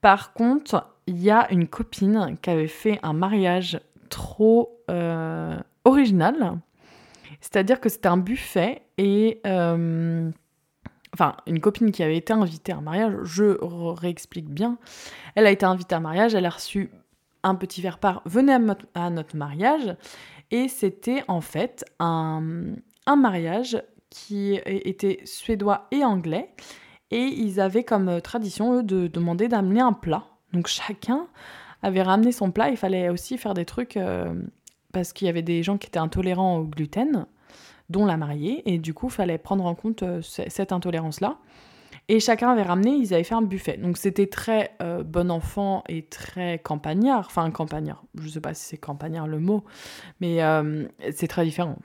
Par 0.00 0.32
contre, 0.32 0.86
il 1.06 1.20
y 1.20 1.30
a 1.30 1.50
une 1.50 1.66
copine 1.66 2.36
qui 2.40 2.50
avait 2.50 2.68
fait 2.68 3.00
un 3.02 3.12
mariage 3.12 3.80
trop 4.10 4.76
original. 5.84 6.58
C'est-à-dire 7.40 7.80
que 7.80 7.88
c'était 7.88 8.08
un 8.08 8.16
buffet 8.16 8.82
et 8.96 9.40
enfin 11.18 11.36
une 11.46 11.60
copine 11.60 11.90
qui 11.90 12.02
avait 12.02 12.16
été 12.16 12.32
invitée 12.32 12.72
à 12.72 12.76
un 12.76 12.80
mariage, 12.80 13.14
je 13.24 13.56
réexplique 13.62 14.48
bien, 14.48 14.78
elle 15.34 15.46
a 15.46 15.50
été 15.50 15.66
invitée 15.66 15.94
à 15.94 15.98
un 15.98 16.02
mariage, 16.02 16.34
elle 16.34 16.46
a 16.46 16.50
reçu 16.50 16.90
un 17.42 17.54
petit 17.54 17.80
verre 17.82 17.98
par 17.98 18.22
venez 18.24 18.56
à, 18.94 19.10
notre 19.10 19.36
mariage, 19.36 19.96
et 20.50 20.68
c'était 20.68 21.24
en 21.28 21.40
fait 21.40 21.84
un, 21.98 22.42
mariage 23.16 23.82
qui 24.10 24.60
était 24.64 25.20
suédois 25.24 25.88
et 25.90 26.04
anglais, 26.04 26.50
et 27.10 27.24
ils 27.24 27.60
avaient 27.60 27.84
comme 27.84 28.20
tradition, 28.20 28.78
eux, 28.78 28.82
de 28.82 29.06
demander 29.06 29.48
d'amener 29.48 29.80
un 29.80 29.94
plat. 29.94 30.26
Donc 30.52 30.66
chacun 30.66 31.26
avait 31.82 32.02
ramené 32.02 32.32
son 32.32 32.50
plat, 32.50 32.68
il 32.68 32.76
fallait 32.76 33.08
aussi 33.08 33.38
faire 33.38 33.54
des 33.54 33.64
trucs, 33.64 33.96
euh, 33.96 34.34
parce 34.92 35.12
qu'il 35.12 35.26
y 35.26 35.30
avait 35.30 35.42
des 35.42 35.62
gens 35.62 35.78
qui 35.78 35.86
étaient 35.88 35.98
intolérants 35.98 36.58
au 36.58 36.64
gluten, 36.64 37.26
dont 37.88 38.06
la 38.06 38.16
mariée, 38.16 38.62
et 38.72 38.78
du 38.78 38.94
coup, 38.94 39.08
fallait 39.08 39.38
prendre 39.38 39.64
en 39.64 39.74
compte 39.74 40.02
euh, 40.02 40.20
cette 40.22 40.72
intolérance-là. 40.72 41.38
Et 42.10 42.20
chacun 42.20 42.50
avait 42.50 42.62
ramené, 42.62 42.90
ils 42.90 43.12
avaient 43.12 43.24
fait 43.24 43.34
un 43.34 43.42
buffet. 43.42 43.76
Donc 43.76 43.98
c'était 43.98 44.26
très 44.26 44.72
euh, 44.80 45.02
bon 45.02 45.30
enfant 45.30 45.84
et 45.88 46.06
très 46.06 46.58
campagnard. 46.58 47.26
Enfin, 47.26 47.50
campagnard. 47.50 48.02
Je 48.18 48.28
sais 48.28 48.40
pas 48.40 48.54
si 48.54 48.64
c'est 48.64 48.78
campagnard 48.78 49.26
le 49.26 49.38
mot, 49.38 49.64
mais 50.20 50.42
euh, 50.42 50.86
c'est 51.12 51.28
très 51.28 51.44
différent. 51.44 51.76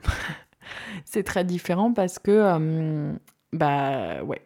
c'est 1.04 1.24
très 1.24 1.44
différent 1.44 1.92
parce 1.92 2.18
que, 2.18 3.14
bah 3.52 4.22
ouais. 4.22 4.40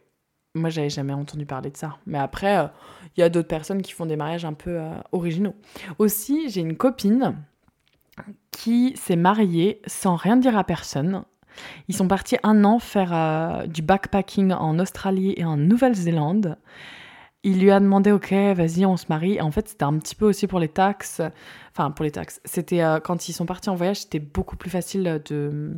Moi, 0.54 0.70
j'avais 0.70 0.90
jamais 0.90 1.12
entendu 1.12 1.46
parler 1.46 1.70
de 1.70 1.76
ça. 1.76 1.98
Mais 2.06 2.18
après, 2.18 2.68
il 3.16 3.20
y 3.20 3.22
a 3.22 3.28
d'autres 3.28 3.46
personnes 3.46 3.82
qui 3.82 3.92
font 3.92 4.06
des 4.06 4.16
mariages 4.16 4.44
un 4.44 4.54
peu 4.54 4.80
originaux. 5.12 5.54
Aussi, 5.98 6.48
j'ai 6.48 6.62
une 6.62 6.76
copine 6.76 7.36
qui 8.50 8.96
s'est 8.96 9.14
mariée 9.14 9.80
sans 9.86 10.16
rien 10.16 10.36
dire 10.36 10.56
à 10.58 10.64
personne. 10.64 11.22
Ils 11.88 11.96
sont 11.96 12.08
partis 12.08 12.36
un 12.42 12.64
an 12.64 12.78
faire 12.78 13.66
du 13.68 13.82
backpacking 13.82 14.52
en 14.52 14.78
Australie 14.78 15.34
et 15.36 15.44
en 15.44 15.56
Nouvelle-Zélande 15.56 16.56
il 17.44 17.60
lui 17.60 17.70
a 17.70 17.78
demandé, 17.80 18.10
ok, 18.10 18.32
vas-y, 18.32 18.84
on 18.84 18.96
se 18.96 19.06
marie. 19.08 19.40
En 19.40 19.50
fait, 19.50 19.68
c'était 19.68 19.84
un 19.84 19.96
petit 19.98 20.14
peu 20.14 20.26
aussi 20.26 20.46
pour 20.46 20.58
les 20.58 20.68
taxes. 20.68 21.22
Enfin, 21.70 21.90
pour 21.90 22.04
les 22.04 22.10
taxes. 22.10 22.40
C'était 22.44 22.82
euh, 22.82 23.00
quand 23.00 23.28
ils 23.28 23.32
sont 23.32 23.46
partis 23.46 23.70
en 23.70 23.74
voyage, 23.74 24.00
c'était 24.00 24.18
beaucoup 24.18 24.56
plus 24.56 24.70
facile 24.70 25.22
de. 25.26 25.72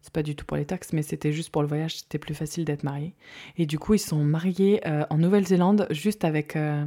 C'est 0.00 0.12
pas 0.12 0.22
du 0.22 0.34
tout 0.34 0.46
pour 0.46 0.56
les 0.56 0.64
taxes, 0.64 0.94
mais 0.94 1.02
c'était 1.02 1.30
juste 1.30 1.50
pour 1.50 1.60
le 1.60 1.68
voyage, 1.68 1.98
c'était 1.98 2.18
plus 2.18 2.34
facile 2.34 2.64
d'être 2.64 2.84
marié. 2.84 3.14
Et 3.58 3.66
du 3.66 3.78
coup, 3.78 3.92
ils 3.92 3.98
sont 3.98 4.24
mariés 4.24 4.80
euh, 4.86 5.04
en 5.10 5.18
Nouvelle-Zélande, 5.18 5.86
juste 5.90 6.24
avec 6.24 6.56
euh, 6.56 6.86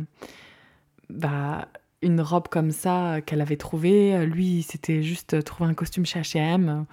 bah, 1.12 1.68
une 2.02 2.22
robe 2.22 2.48
comme 2.48 2.72
ça 2.72 3.22
qu'elle 3.24 3.42
avait 3.42 3.58
trouvée. 3.58 4.26
Lui, 4.26 4.64
c'était 4.64 5.04
juste 5.04 5.44
trouvé 5.44 5.70
un 5.70 5.76
costume 5.76 6.08
chez 6.08 6.22
H&M. 6.22 6.88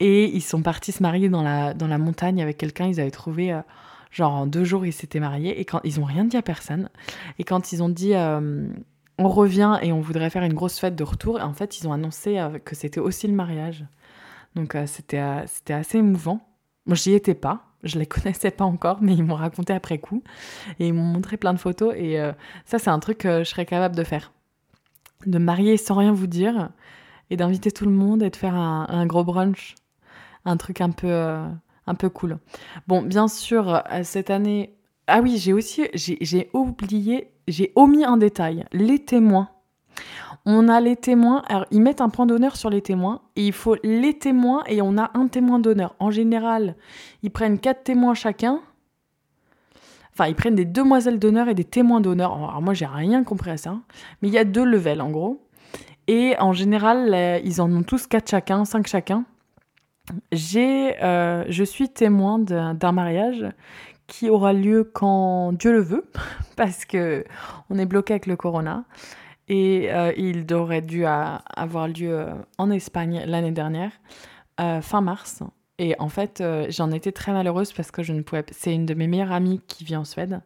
Et 0.00 0.26
ils 0.26 0.42
sont 0.42 0.62
partis 0.62 0.92
se 0.92 1.02
marier 1.02 1.28
dans 1.28 1.42
la, 1.42 1.74
dans 1.74 1.88
la 1.88 1.98
montagne 1.98 2.40
avec 2.40 2.56
quelqu'un. 2.56 2.86
Ils 2.86 3.00
avaient 3.00 3.10
trouvé 3.10 3.60
Genre 4.10 4.32
en 4.32 4.46
deux 4.46 4.64
jours, 4.64 4.86
ils 4.86 4.92
s'étaient 4.92 5.20
mariés 5.20 5.60
et 5.60 5.64
quand 5.64 5.80
ils 5.84 6.00
ont 6.00 6.04
rien 6.04 6.24
dit 6.24 6.36
à 6.36 6.42
personne. 6.42 6.88
Et 7.38 7.44
quand 7.44 7.72
ils 7.72 7.82
ont 7.82 7.88
dit 7.88 8.14
euh, 8.14 8.66
on 9.18 9.28
revient 9.28 9.78
et 9.82 9.92
on 9.92 10.00
voudrait 10.00 10.30
faire 10.30 10.44
une 10.44 10.54
grosse 10.54 10.78
fête 10.78 10.96
de 10.96 11.04
retour, 11.04 11.40
en 11.40 11.52
fait, 11.52 11.78
ils 11.80 11.88
ont 11.88 11.92
annoncé 11.92 12.38
euh, 12.38 12.58
que 12.58 12.74
c'était 12.74 13.00
aussi 13.00 13.26
le 13.26 13.34
mariage. 13.34 13.84
Donc 14.54 14.74
euh, 14.74 14.86
c'était 14.86 15.46
c'était 15.46 15.74
assez 15.74 15.98
émouvant. 15.98 16.40
Moi, 16.86 16.96
j'y 16.96 17.12
étais 17.12 17.34
pas, 17.34 17.66
je 17.82 17.98
les 17.98 18.06
connaissais 18.06 18.50
pas 18.50 18.64
encore, 18.64 18.98
mais 19.02 19.14
ils 19.14 19.24
m'ont 19.24 19.34
raconté 19.34 19.74
après 19.74 19.98
coup 19.98 20.22
et 20.78 20.88
ils 20.88 20.94
m'ont 20.94 21.02
montré 21.02 21.36
plein 21.36 21.52
de 21.52 21.58
photos. 21.58 21.94
Et 21.96 22.18
ça, 22.64 22.78
c'est 22.78 22.90
un 22.90 22.98
truc 22.98 23.18
que 23.18 23.40
je 23.40 23.44
serais 23.44 23.66
capable 23.66 23.94
de 23.94 24.04
faire, 24.04 24.32
de 25.26 25.38
marier 25.38 25.76
sans 25.76 25.96
rien 25.96 26.12
vous 26.12 26.26
dire 26.26 26.70
et 27.28 27.36
d'inviter 27.36 27.70
tout 27.70 27.84
le 27.84 27.90
monde 27.90 28.22
et 28.22 28.30
de 28.30 28.36
faire 28.36 28.54
un 28.54 29.06
gros 29.06 29.22
brunch, 29.22 29.74
un 30.48 30.56
truc 30.56 30.80
un 30.80 30.90
peu 30.90 31.10
un 31.88 31.94
peu 31.94 32.08
cool. 32.08 32.38
Bon, 32.86 33.02
bien 33.02 33.28
sûr, 33.28 33.74
euh, 33.74 34.02
cette 34.04 34.30
année. 34.30 34.74
Ah 35.06 35.20
oui, 35.22 35.38
j'ai 35.38 35.52
aussi. 35.52 35.88
J'ai 35.94 36.50
oublié. 36.52 37.32
J'ai 37.48 37.72
omis 37.74 38.04
un 38.04 38.18
détail. 38.18 38.66
Les 38.72 38.98
témoins. 38.98 39.48
On 40.44 40.68
a 40.68 40.80
les 40.80 40.96
témoins. 40.96 41.42
Alors, 41.48 41.64
ils 41.70 41.80
mettent 41.80 42.02
un 42.02 42.10
point 42.10 42.26
d'honneur 42.26 42.56
sur 42.56 42.68
les 42.68 42.82
témoins. 42.82 43.22
Et 43.36 43.46
il 43.46 43.52
faut 43.52 43.76
les 43.82 44.18
témoins 44.18 44.62
et 44.66 44.82
on 44.82 44.98
a 44.98 45.10
un 45.14 45.28
témoin 45.28 45.58
d'honneur. 45.58 45.94
En 45.98 46.10
général, 46.10 46.76
ils 47.22 47.30
prennent 47.30 47.58
quatre 47.58 47.84
témoins 47.84 48.14
chacun. 48.14 48.60
Enfin, 50.12 50.26
ils 50.26 50.34
prennent 50.34 50.56
des 50.56 50.66
demoiselles 50.66 51.18
d'honneur 51.18 51.48
et 51.48 51.54
des 51.54 51.64
témoins 51.64 52.02
d'honneur. 52.02 52.34
Alors, 52.34 52.60
moi, 52.60 52.74
j'ai 52.74 52.86
rien 52.86 53.24
compris 53.24 53.50
à 53.50 53.56
ça. 53.56 53.78
Mais 54.20 54.28
il 54.28 54.34
y 54.34 54.38
a 54.38 54.44
deux 54.44 54.64
levels, 54.64 55.00
en 55.00 55.10
gros. 55.10 55.42
Et 56.06 56.34
en 56.38 56.52
général, 56.52 57.40
ils 57.44 57.60
en 57.62 57.72
ont 57.72 57.82
tous 57.82 58.06
quatre 58.06 58.30
chacun, 58.30 58.66
cinq 58.66 58.86
chacun 58.86 59.24
j'ai, 60.32 61.02
euh, 61.02 61.44
je 61.48 61.64
suis 61.64 61.88
témoin 61.88 62.38
d'un 62.38 62.92
mariage 62.92 63.46
qui 64.06 64.30
aura 64.30 64.52
lieu 64.52 64.84
quand 64.84 65.52
Dieu 65.52 65.72
le 65.72 65.80
veut, 65.80 66.10
parce 66.56 66.84
que 66.84 67.24
on 67.70 67.78
est 67.78 67.86
bloqué 67.86 68.14
avec 68.14 68.26
le 68.26 68.36
corona. 68.36 68.84
Et 69.50 69.90
euh, 69.90 70.12
il 70.18 70.52
aurait 70.52 70.82
dû 70.82 71.06
avoir 71.06 71.88
lieu 71.88 72.10
euh, 72.10 72.34
en 72.58 72.70
Espagne 72.70 73.22
l'année 73.26 73.52
dernière, 73.52 73.92
fin 74.82 75.00
mars. 75.00 75.42
Et 75.78 75.94
en 76.00 76.08
fait, 76.08 76.42
j'en 76.70 76.90
étais 76.90 77.12
très 77.12 77.32
malheureuse 77.32 77.72
parce 77.72 77.92
que 77.92 78.02
je 78.02 78.12
ne 78.12 78.22
pouvais. 78.22 78.44
C'est 78.50 78.74
une 78.74 78.84
de 78.84 78.94
mes 78.94 79.06
meilleures 79.06 79.32
amies 79.32 79.60
qui 79.68 79.84
vit 79.84 79.96
en 79.96 80.04
Suède. 80.04 80.40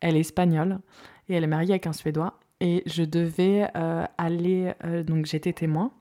Elle 0.00 0.16
est 0.16 0.20
espagnole 0.20 0.80
et 1.28 1.34
elle 1.34 1.44
est 1.44 1.48
mariée 1.48 1.70
avec 1.70 1.86
un 1.86 1.92
Suédois. 1.92 2.40
Et 2.60 2.82
je 2.86 3.04
devais 3.04 3.68
aller. 4.18 4.74
donc 5.06 5.26
j'étais 5.26 5.52
témoin 5.52 5.92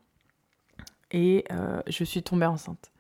et 1.12 1.46
je 1.88 2.04
suis 2.04 2.24
tombée 2.24 2.48
enceinte. 2.48 2.91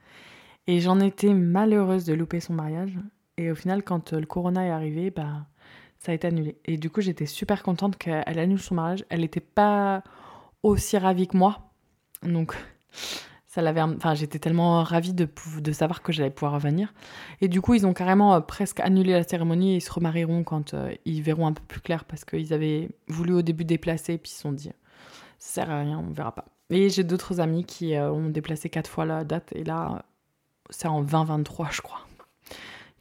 Et 0.67 0.80
j'en 0.80 1.00
étais 1.00 1.34
malheureuse 1.34 2.06
de 2.06 2.13
louper 2.13 2.39
son 2.39 2.54
mariage. 2.54 2.97
Et 3.38 3.52
au 3.52 3.56
final, 3.56 3.84
quand 3.84 4.13
euh, 4.13 4.19
le 4.19 4.26
corona 4.26 4.65
est 4.65 4.69
arrivé, 4.69 5.10
bah, 5.10 5.47
ça 6.00 6.12
a 6.12 6.15
été 6.15 6.28
annulé. 6.28 6.58
Et 6.65 6.78
du 6.78 6.89
coup, 6.89 7.02
j'étais 7.02 7.26
super 7.26 7.63
contente 7.63 7.97
qu'elle 7.97 8.39
annule 8.39 8.60
son 8.60 8.76
mariage. 8.76 9.06
Elle 9.10 9.21
n'était 9.21 9.39
pas 9.39 10.04
aussi 10.63 10.97
ravie 10.97 11.28
que 11.28 11.38
moi. 11.38 11.71
Donc, 12.24 12.56
ça 13.47 13.62
l'avait. 13.62 13.82
Enfin, 13.82 14.13
j'étais 14.13 14.38
tellement 14.38 14.84
ravie 14.84 15.13
de, 15.13 15.28
de 15.60 15.71
savoir 15.71 16.04
que 16.04 16.12
j'allais 16.12 16.30
pouvoir 16.30 16.54
revenir. 16.54 16.93
Et 17.41 17.47
du 17.47 17.62
coup, 17.62 17.74
ils 17.74 17.88
ont 17.88 17.93
carrément 17.93 18.36
euh, 18.36 18.39
presque 18.39 18.80
annulé 18.80 19.13
la 19.13 19.24
cérémonie 19.24 19.74
et 19.74 19.76
ils 19.78 19.82
se 19.82 19.91
remarieront 19.91 20.43
quand 20.43 20.74
euh, 20.74 20.93
ils 21.06 21.24
verront 21.24 21.47
un 21.47 21.54
peu 21.54 21.63
plus 21.67 21.82
clair 21.82 22.06
parce 22.06 22.24
qu'ils 22.24 22.54
avaient 22.54 22.89
voulu 23.08 23.34
au 23.34 23.41
début 23.41 23.65
déplacer, 23.65 24.17
puis 24.19 24.32
ils 24.32 24.36
se 24.36 24.41
sont 24.41 24.52
dit 24.52 24.71
ça 25.39 25.63
sert 25.63 25.71
à 25.71 25.80
rien, 25.80 25.97
on 25.97 26.12
verra 26.12 26.36
pas. 26.36 26.45
Et 26.69 26.89
j'ai 26.89 27.04
d'autres 27.04 27.39
amis 27.39 27.65
qui 27.65 27.95
ont 27.97 28.30
déplacé 28.30 28.69
quatre 28.69 28.89
fois 28.89 29.06
la 29.06 29.24
date 29.24 29.52
et 29.54 29.63
là, 29.63 30.06
c'est 30.71 30.88
en 30.88 31.01
2023, 31.01 31.69
je 31.71 31.81
crois. 31.81 32.07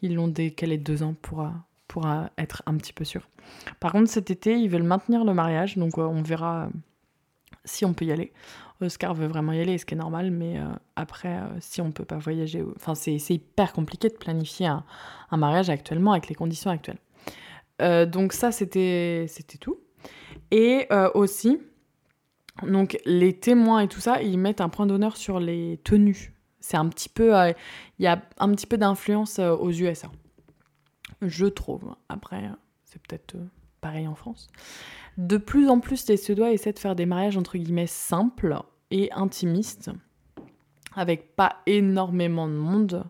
Ils 0.02 0.14
l'ont 0.14 0.28
décalé 0.28 0.76
deux 0.76 1.02
ans 1.02 1.14
pour, 1.22 1.42
euh, 1.42 1.48
pour 1.88 2.06
euh, 2.06 2.24
être 2.37 2.62
un 2.66 2.76
petit 2.76 2.92
peu 2.92 3.04
sûr. 3.04 3.28
Par 3.78 3.92
contre, 3.92 4.11
cet 4.11 4.30
été, 4.30 4.59
ils 4.59 4.68
veulent 4.68 4.83
maintenir 4.83 5.24
le 5.24 5.33
mariage, 5.33 5.78
donc 5.78 5.96
euh, 5.96 6.02
on 6.02 6.22
verra 6.22 6.68
si 7.64 7.85
on 7.85 7.94
peut 7.94 8.04
y 8.04 8.12
aller. 8.12 8.33
Oscar 8.80 9.14
veut 9.14 9.26
vraiment 9.26 9.52
y 9.52 9.61
aller, 9.61 9.76
ce 9.78 9.85
qui 9.85 9.94
est 9.94 9.98
normal, 9.98 10.30
mais 10.30 10.59
après, 10.96 11.38
si 11.61 11.83
on 11.83 11.92
peut 11.92 12.06
pas 12.06 12.16
voyager, 12.16 12.64
enfin, 12.76 12.94
c'est 12.94 13.18
hyper 13.28 13.74
compliqué 13.74 14.09
de 14.09 14.14
planifier 14.14 14.68
un, 14.68 14.85
mariage 15.37 15.68
actuellement 15.68 16.12
avec 16.12 16.28
les 16.28 16.35
conditions 16.35 16.70
actuelles. 16.70 16.96
donc 18.09 18.33
ça, 18.33 18.52
c'était 18.52 19.26
tout. 19.61 19.78
Et 20.50 20.88
aussi, 21.12 21.61
donc 22.66 22.98
les 23.04 23.38
témoins 23.38 23.80
et 23.80 23.88
tout 23.88 24.00
ça, 24.00 24.22
ils 24.22 24.38
mettent 24.38 24.62
un 24.62 24.70
point 24.70 24.87
d'honneur 24.87 25.18
sur 25.18 25.40
les 25.40 25.78
tenues 25.85 26.33
c'est 26.61 26.77
un 26.77 26.88
petit 26.88 27.09
peu. 27.09 27.37
Euh, 27.37 27.53
il 27.99 28.05
y 28.05 28.07
a 28.07 28.23
un 28.38 28.51
petit 28.53 28.66
peu 28.66 28.79
d'influence 28.79 29.38
euh, 29.38 29.55
aux 29.57 29.70
USA. 29.70 30.11
Je 31.23 31.46
trouve. 31.46 31.94
Après, 32.09 32.44
euh, 32.44 32.55
c'est 32.85 33.01
peut-être 33.03 33.37
pareil 33.81 34.07
en 34.07 34.14
France. 34.14 34.49
De 35.16 35.37
plus 35.37 35.68
en 35.68 35.81
plus, 35.81 36.07
les 36.09 36.16
Suédois 36.16 36.53
essaient 36.53 36.73
de 36.73 36.79
faire 36.79 36.94
des 36.94 37.07
mariages 37.07 37.37
entre 37.37 37.59
guillemets 37.59 37.87
simples 37.87 38.57
et 38.90 39.11
intimistes, 39.12 39.90
avec 40.94 41.35
pas 41.35 41.57
énormément 41.66 42.46
de 42.46 42.55
monde. 42.55 43.05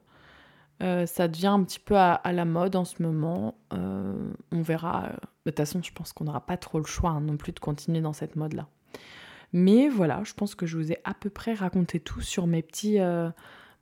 ça 0.80 1.28
devient 1.28 1.48
un 1.48 1.62
petit 1.62 1.78
peu 1.78 1.96
à, 1.96 2.20
la 2.32 2.44
mode 2.44 2.76
en 2.76 2.84
ce 2.84 3.02
moment. 3.02 3.54
on 3.70 4.62
verra. 4.62 5.10
De 5.44 5.50
toute 5.50 5.56
façon, 5.56 5.82
je 5.82 5.92
pense 5.92 6.12
qu'on 6.12 6.24
n'aura 6.24 6.44
pas 6.44 6.56
trop 6.56 6.78
le 6.78 6.84
choix 6.84 7.10
hein, 7.10 7.20
non 7.20 7.36
plus 7.36 7.52
de 7.52 7.60
continuer 7.60 8.00
dans 8.00 8.12
cette 8.12 8.36
mode-là. 8.36 8.66
Mais 9.52 9.88
voilà, 9.88 10.22
je 10.24 10.32
pense 10.34 10.54
que 10.54 10.66
je 10.66 10.76
vous 10.76 10.92
ai 10.92 10.98
à 11.04 11.14
peu 11.14 11.30
près 11.30 11.54
raconté 11.54 11.98
tout 11.98 12.20
sur 12.20 12.46
mes 12.46 12.62
petits, 12.62 13.00
euh, 13.00 13.30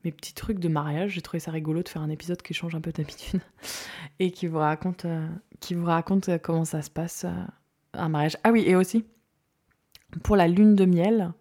mes 0.04 0.12
petits 0.12 0.32
trucs 0.32 0.58
de 0.58 0.68
mariage. 0.68 1.12
J'ai 1.12 1.20
trouvé 1.20 1.40
ça 1.40 1.50
rigolo 1.50 1.82
de 1.82 1.88
faire 1.88 2.02
un 2.02 2.08
épisode 2.08 2.40
qui 2.40 2.54
change 2.54 2.74
un 2.74 2.80
peu 2.80 2.92
d'habitude 2.92 3.40
et 4.18 4.30
qui 4.30 4.46
vous 4.46 4.58
raconte, 4.58 5.04
euh, 5.04 5.28
qui 5.60 5.74
vous 5.74 5.84
raconte 5.84 6.30
euh, 6.30 6.38
comment 6.38 6.64
ça 6.64 6.80
se 6.80 6.90
passe 6.90 7.26
un 7.92 8.08
mariage. 8.08 8.38
Ah 8.44 8.50
oui, 8.50 8.64
et 8.66 8.76
aussi, 8.76 9.04
pour 10.22 10.36
la 10.36 10.48
lune 10.48 10.74
de 10.74 10.84
miel, 10.84 11.32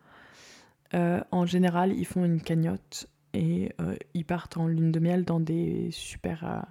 en 0.93 1.45
général, 1.45 1.93
ils 1.93 2.05
font 2.05 2.23
une 2.23 2.41
cagnotte 2.41 3.07
et 3.33 3.69
ils 4.13 4.25
partent 4.25 4.55
en 4.55 4.67
lune 4.67 4.91
de 4.91 4.99
miel 4.99 5.25
dans 5.25 5.41
des 5.41 5.89
super, 5.91 6.65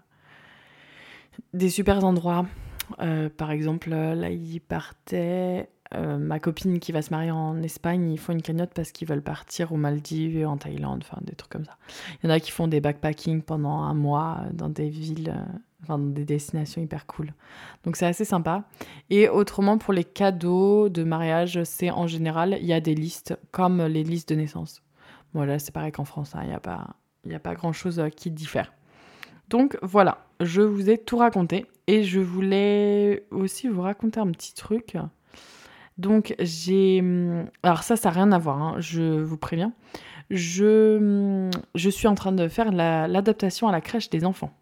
des 1.52 1.68
super 1.68 2.02
endroits. 2.02 2.46
par 3.36 3.50
exemple, 3.50 3.90
là, 3.90 4.30
ils 4.30 4.60
partaient 4.60 5.68
euh, 5.94 6.18
ma 6.18 6.40
copine 6.40 6.78
qui 6.80 6.92
va 6.92 7.02
se 7.02 7.10
marier 7.10 7.30
en 7.30 7.62
Espagne, 7.62 8.10
ils 8.10 8.18
font 8.18 8.32
une 8.32 8.42
cagnotte 8.42 8.72
parce 8.74 8.92
qu'ils 8.92 9.06
veulent 9.06 9.22
partir 9.22 9.72
aux 9.72 9.76
Maldives, 9.76 10.46
en 10.46 10.56
Thaïlande, 10.56 11.04
enfin 11.06 11.18
des 11.22 11.34
trucs 11.34 11.52
comme 11.52 11.64
ça. 11.64 11.76
Il 12.22 12.26
y 12.26 12.30
en 12.30 12.34
a 12.34 12.40
qui 12.40 12.50
font 12.50 12.68
des 12.68 12.80
backpacking 12.80 13.42
pendant 13.42 13.82
un 13.82 13.94
mois 13.94 14.42
dans 14.52 14.68
des 14.68 14.88
villes, 14.88 15.34
euh, 15.36 15.58
enfin 15.82 15.98
dans 15.98 16.12
des 16.12 16.24
destinations 16.24 16.82
hyper 16.82 17.06
cool. 17.06 17.32
Donc 17.84 17.96
c'est 17.96 18.06
assez 18.06 18.24
sympa. 18.24 18.64
Et 19.10 19.28
autrement, 19.28 19.78
pour 19.78 19.92
les 19.92 20.04
cadeaux 20.04 20.88
de 20.88 21.04
mariage, 21.04 21.62
c'est 21.64 21.90
en 21.90 22.06
général, 22.06 22.58
il 22.60 22.66
y 22.66 22.72
a 22.72 22.80
des 22.80 22.94
listes 22.94 23.38
comme 23.52 23.82
les 23.82 24.02
listes 24.02 24.30
de 24.30 24.34
naissance. 24.34 24.82
Bon 25.34 25.44
là, 25.44 25.58
c'est 25.58 25.72
pareil 25.72 25.92
qu'en 25.92 26.04
France, 26.04 26.34
hein, 26.34 26.40
il 26.42 26.48
n'y 26.48 27.34
a 27.34 27.36
a 27.36 27.40
pas 27.40 27.54
grand-chose 27.54 28.00
euh, 28.00 28.08
qui 28.08 28.30
diffère. 28.30 28.72
Donc 29.48 29.78
voilà, 29.82 30.26
je 30.40 30.62
vous 30.62 30.90
ai 30.90 30.98
tout 30.98 31.18
raconté 31.18 31.66
et 31.86 32.02
je 32.02 32.18
voulais 32.18 33.24
aussi 33.30 33.68
vous 33.68 33.82
raconter 33.82 34.18
un 34.18 34.30
petit 34.32 34.54
truc. 34.54 34.96
Donc 35.98 36.34
j'ai... 36.38 37.00
Hum, 37.00 37.46
alors 37.62 37.82
ça, 37.82 37.96
ça 37.96 38.10
n'a 38.10 38.14
rien 38.14 38.32
à 38.32 38.38
voir, 38.38 38.60
hein, 38.60 38.76
je 38.78 39.20
vous 39.20 39.38
préviens. 39.38 39.72
Je, 40.30 40.96
hum, 40.98 41.50
je 41.74 41.90
suis 41.90 42.08
en 42.08 42.14
train 42.14 42.32
de 42.32 42.48
faire 42.48 42.72
l'adaptation 42.72 43.68
à 43.68 43.72
la 43.72 43.80
crèche 43.80 44.10
des 44.10 44.24
enfants, 44.24 44.52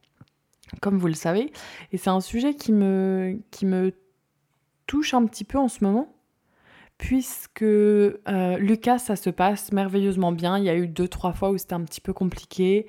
comme 0.81 0.99
vous 0.99 1.09
le 1.09 1.15
savez. 1.15 1.53
Et 1.93 1.97
c'est 1.97 2.11
un 2.11 2.21
sujet 2.21 2.55
qui 2.55 2.73
me, 2.73 3.39
qui 3.51 3.67
me 3.67 3.93
touche 4.87 5.15
un 5.15 5.25
petit 5.27 5.45
peu 5.45 5.59
en 5.59 5.69
ce 5.69 5.83
moment, 5.83 6.15
puisque 6.99 7.63
euh, 7.63 8.17
Lucas, 8.59 8.99
ça 8.99 9.17
se 9.17 9.31
passe 9.31 9.73
merveilleusement 9.73 10.33
bien. 10.33 10.59
Il 10.59 10.65
y 10.65 10.71
a 10.71 10.77
eu 10.77 10.87
deux, 10.87 11.09
trois 11.09 11.33
fois 11.33 11.51
où 11.51 11.59
c'était 11.59 11.75
un 11.75 11.85
petit 11.85 12.01
peu 12.01 12.13
compliqué, 12.13 12.87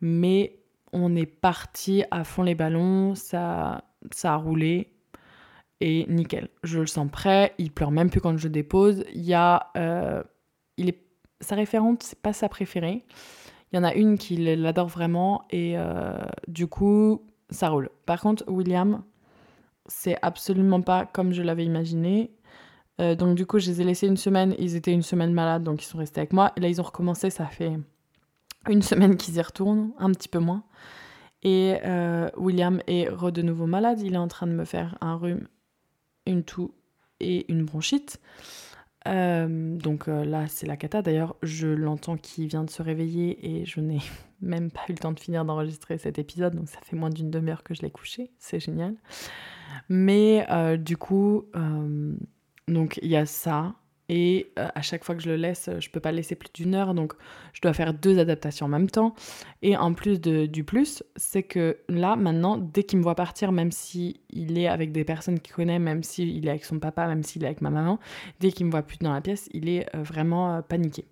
mais 0.00 0.58
on 0.92 1.14
est 1.14 1.26
parti 1.26 2.02
à 2.10 2.24
fond 2.24 2.42
les 2.42 2.54
ballons, 2.54 3.14
ça, 3.14 3.84
ça 4.10 4.32
a 4.32 4.36
roulé 4.36 4.95
et 5.80 6.06
nickel. 6.08 6.48
Je 6.62 6.80
le 6.80 6.86
sens 6.86 7.10
prêt, 7.10 7.54
il 7.58 7.70
pleure 7.70 7.90
même 7.90 8.10
plus 8.10 8.20
quand 8.20 8.36
je 8.36 8.48
dépose. 8.48 9.04
Il 9.14 9.22
y 9.22 9.34
a, 9.34 9.70
euh, 9.76 10.22
il 10.76 10.88
est, 10.88 11.02
sa 11.40 11.54
référente, 11.54 12.02
c'est 12.02 12.20
pas 12.20 12.32
sa 12.32 12.48
préférée. 12.48 13.04
Il 13.72 13.76
y 13.76 13.78
en 13.78 13.84
a 13.84 13.94
une 13.94 14.16
qui 14.16 14.36
l'adore 14.36 14.88
vraiment 14.88 15.44
et 15.50 15.74
euh, 15.76 16.16
du 16.48 16.66
coup, 16.66 17.22
ça 17.50 17.68
roule. 17.68 17.90
Par 18.06 18.20
contre, 18.20 18.44
William, 18.48 19.02
c'est 19.86 20.16
absolument 20.22 20.80
pas 20.80 21.04
comme 21.04 21.32
je 21.32 21.42
l'avais 21.42 21.64
imaginé. 21.64 22.30
Euh, 23.00 23.14
donc 23.14 23.36
du 23.36 23.44
coup, 23.44 23.58
je 23.58 23.70
les 23.70 23.82
ai 23.82 23.84
laissés 23.84 24.06
une 24.06 24.16
semaine. 24.16 24.54
Ils 24.58 24.76
étaient 24.76 24.92
une 24.92 25.02
semaine 25.02 25.32
malades, 25.32 25.62
donc 25.62 25.82
ils 25.82 25.86
sont 25.86 25.98
restés 25.98 26.20
avec 26.20 26.32
moi. 26.32 26.52
Et 26.56 26.60
là, 26.60 26.68
ils 26.68 26.80
ont 26.80 26.84
recommencé. 26.84 27.28
Ça 27.28 27.46
fait 27.46 27.78
une 28.68 28.82
semaine 28.82 29.16
qu'ils 29.16 29.36
y 29.36 29.42
retournent, 29.42 29.92
un 29.98 30.10
petit 30.12 30.28
peu 30.28 30.38
moins. 30.38 30.62
Et 31.42 31.76
William 32.36 32.80
est 32.86 33.08
re 33.08 33.30
de 33.30 33.42
nouveau 33.42 33.66
malade. 33.66 34.00
Il 34.00 34.14
est 34.14 34.18
en 34.18 34.26
train 34.26 34.46
de 34.46 34.52
me 34.52 34.64
faire 34.64 34.96
un 35.00 35.16
rhume 35.16 35.46
une 36.26 36.44
toux 36.44 36.74
et 37.20 37.50
une 37.50 37.64
bronchite. 37.64 38.20
Euh, 39.06 39.76
donc 39.76 40.08
euh, 40.08 40.24
là, 40.24 40.46
c'est 40.48 40.66
la 40.66 40.76
cata. 40.76 41.02
D'ailleurs, 41.02 41.36
je 41.42 41.68
l'entends 41.68 42.16
qui 42.16 42.46
vient 42.46 42.64
de 42.64 42.70
se 42.70 42.82
réveiller 42.82 43.60
et 43.60 43.64
je 43.64 43.80
n'ai 43.80 44.00
même 44.40 44.70
pas 44.70 44.82
eu 44.88 44.92
le 44.92 44.98
temps 44.98 45.12
de 45.12 45.20
finir 45.20 45.44
d'enregistrer 45.44 45.98
cet 45.98 46.18
épisode. 46.18 46.54
Donc 46.54 46.68
ça 46.68 46.80
fait 46.82 46.96
moins 46.96 47.10
d'une 47.10 47.30
demi-heure 47.30 47.62
que 47.62 47.74
je 47.74 47.82
l'ai 47.82 47.90
couché. 47.90 48.32
C'est 48.38 48.60
génial. 48.60 48.94
Mais 49.88 50.46
euh, 50.50 50.76
du 50.76 50.96
coup, 50.96 51.46
donc 52.68 52.98
il 53.02 53.08
y 53.08 53.16
a 53.16 53.26
ça. 53.26 53.74
Et 54.08 54.52
euh, 54.58 54.68
à 54.74 54.82
chaque 54.82 55.04
fois 55.04 55.16
que 55.16 55.22
je 55.22 55.28
le 55.28 55.36
laisse, 55.36 55.68
je 55.80 55.90
peux 55.90 55.98
pas 55.98 56.12
le 56.12 56.18
laisser 56.18 56.36
plus 56.36 56.50
d'une 56.54 56.74
heure, 56.74 56.94
donc 56.94 57.14
je 57.52 57.60
dois 57.60 57.72
faire 57.72 57.92
deux 57.92 58.18
adaptations 58.18 58.66
en 58.66 58.68
même 58.68 58.88
temps. 58.88 59.14
Et 59.62 59.76
en 59.76 59.94
plus 59.94 60.20
du 60.20 60.64
plus, 60.64 61.02
c'est 61.16 61.42
que 61.42 61.78
là, 61.88 62.14
maintenant, 62.14 62.56
dès 62.56 62.84
qu'il 62.84 62.98
me 62.98 63.02
voit 63.02 63.16
partir, 63.16 63.50
même 63.50 63.72
s'il 63.72 64.16
il 64.30 64.58
est 64.58 64.68
avec 64.68 64.92
des 64.92 65.04
personnes 65.04 65.40
qu'il 65.40 65.54
connaît, 65.54 65.80
même 65.80 66.02
s'il 66.02 66.46
est 66.46 66.50
avec 66.50 66.64
son 66.64 66.78
papa, 66.78 67.08
même 67.08 67.24
s'il 67.24 67.42
est 67.42 67.46
avec 67.46 67.60
ma 67.62 67.70
maman, 67.70 67.98
dès 68.38 68.52
qu'il 68.52 68.66
me 68.66 68.70
voit 68.70 68.82
plus 68.82 68.98
dans 68.98 69.12
la 69.12 69.20
pièce, 69.20 69.48
il 69.52 69.68
est 69.68 69.88
euh, 69.94 70.02
vraiment 70.02 70.54
euh, 70.54 70.62
paniqué. 70.62 71.04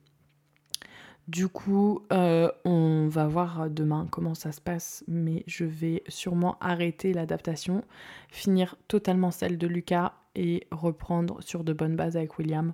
Du 1.26 1.48
coup, 1.48 2.02
on 2.10 3.08
va 3.08 3.26
voir 3.26 3.70
demain 3.70 4.06
comment 4.10 4.34
ça 4.34 4.52
se 4.52 4.60
passe, 4.60 5.02
mais 5.08 5.42
je 5.46 5.64
vais 5.64 6.02
sûrement 6.06 6.58
arrêter 6.60 7.14
l'adaptation, 7.14 7.82
finir 8.28 8.76
totalement 8.88 9.30
celle 9.30 9.56
de 9.56 9.66
Lucas 9.66 10.12
et 10.34 10.66
reprendre 10.70 11.42
sur 11.42 11.64
de 11.64 11.72
bonnes 11.72 11.96
bases 11.96 12.16
avec 12.16 12.38
William, 12.38 12.72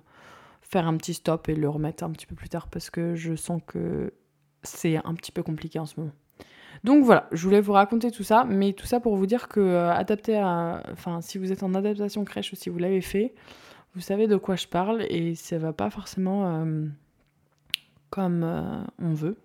faire 0.61 0.87
un 0.87 0.97
petit 0.97 1.13
stop 1.13 1.49
et 1.49 1.55
le 1.55 1.69
remettre 1.69 2.03
un 2.03 2.11
petit 2.11 2.25
peu 2.25 2.35
plus 2.35 2.49
tard 2.49 2.67
parce 2.67 2.89
que 2.89 3.15
je 3.15 3.35
sens 3.35 3.61
que 3.65 4.13
c'est 4.63 4.97
un 4.97 5.13
petit 5.15 5.31
peu 5.31 5.43
compliqué 5.43 5.79
en 5.79 5.85
ce 5.85 5.99
moment. 5.99 6.13
Donc 6.83 7.03
voilà, 7.03 7.27
je 7.31 7.43
voulais 7.43 7.61
vous 7.61 7.73
raconter 7.73 8.11
tout 8.11 8.23
ça, 8.23 8.45
mais 8.45 8.73
tout 8.73 8.85
ça 8.85 8.99
pour 8.99 9.15
vous 9.15 9.25
dire 9.25 9.47
que 9.47 9.59
euh, 9.59 9.91
adapter 9.91 10.37
enfin 10.91 11.21
si 11.21 11.37
vous 11.37 11.51
êtes 11.51 11.63
en 11.63 11.73
adaptation 11.75 12.23
crèche 12.25 12.53
ou 12.53 12.55
si 12.55 12.69
vous 12.69 12.79
l'avez 12.79 13.01
fait, 13.01 13.33
vous 13.93 14.01
savez 14.01 14.27
de 14.27 14.37
quoi 14.37 14.55
je 14.55 14.67
parle 14.67 15.03
et 15.09 15.35
ça 15.35 15.57
va 15.57 15.73
pas 15.73 15.89
forcément 15.89 16.47
euh, 16.47 16.85
comme 18.09 18.43
euh, 18.43 18.81
on 18.99 19.13
veut. 19.13 19.37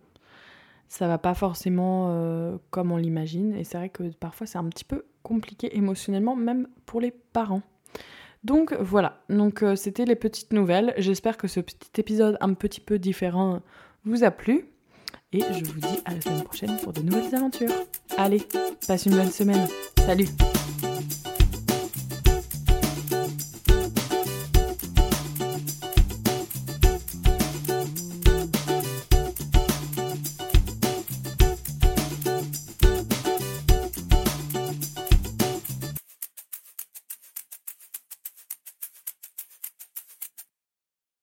Ça 0.88 1.08
va 1.08 1.18
pas 1.18 1.34
forcément 1.34 2.56
comme 2.70 2.92
on 2.92 2.96
l'imagine 2.96 3.54
et 3.56 3.64
c'est 3.64 3.76
vrai 3.76 3.88
que 3.88 4.04
parfois 4.04 4.46
c'est 4.46 4.56
un 4.56 4.68
petit 4.68 4.84
peu 4.84 5.04
compliqué 5.24 5.76
émotionnellement 5.76 6.36
même 6.36 6.68
pour 6.86 7.00
les 7.00 7.10
parents. 7.10 7.62
Donc 8.44 8.72
voilà, 8.74 9.22
donc 9.28 9.62
euh, 9.62 9.74
c'était 9.74 10.04
les 10.04 10.14
petites 10.14 10.52
nouvelles. 10.52 10.94
J'espère 10.98 11.36
que 11.36 11.48
ce 11.48 11.60
petit 11.60 12.00
épisode 12.00 12.36
un 12.40 12.54
petit 12.54 12.80
peu 12.80 12.98
différent 12.98 13.60
vous 14.04 14.24
a 14.24 14.30
plu. 14.30 14.66
Et 15.32 15.40
je 15.40 15.64
vous 15.64 15.80
dis 15.80 16.00
à 16.04 16.14
la 16.14 16.20
semaine 16.20 16.44
prochaine 16.44 16.76
pour 16.82 16.92
de 16.92 17.00
nouvelles 17.00 17.34
aventures. 17.34 17.72
Allez, 18.16 18.42
passe 18.86 19.06
une 19.06 19.16
bonne 19.16 19.32
semaine. 19.32 19.66
Salut 19.98 20.28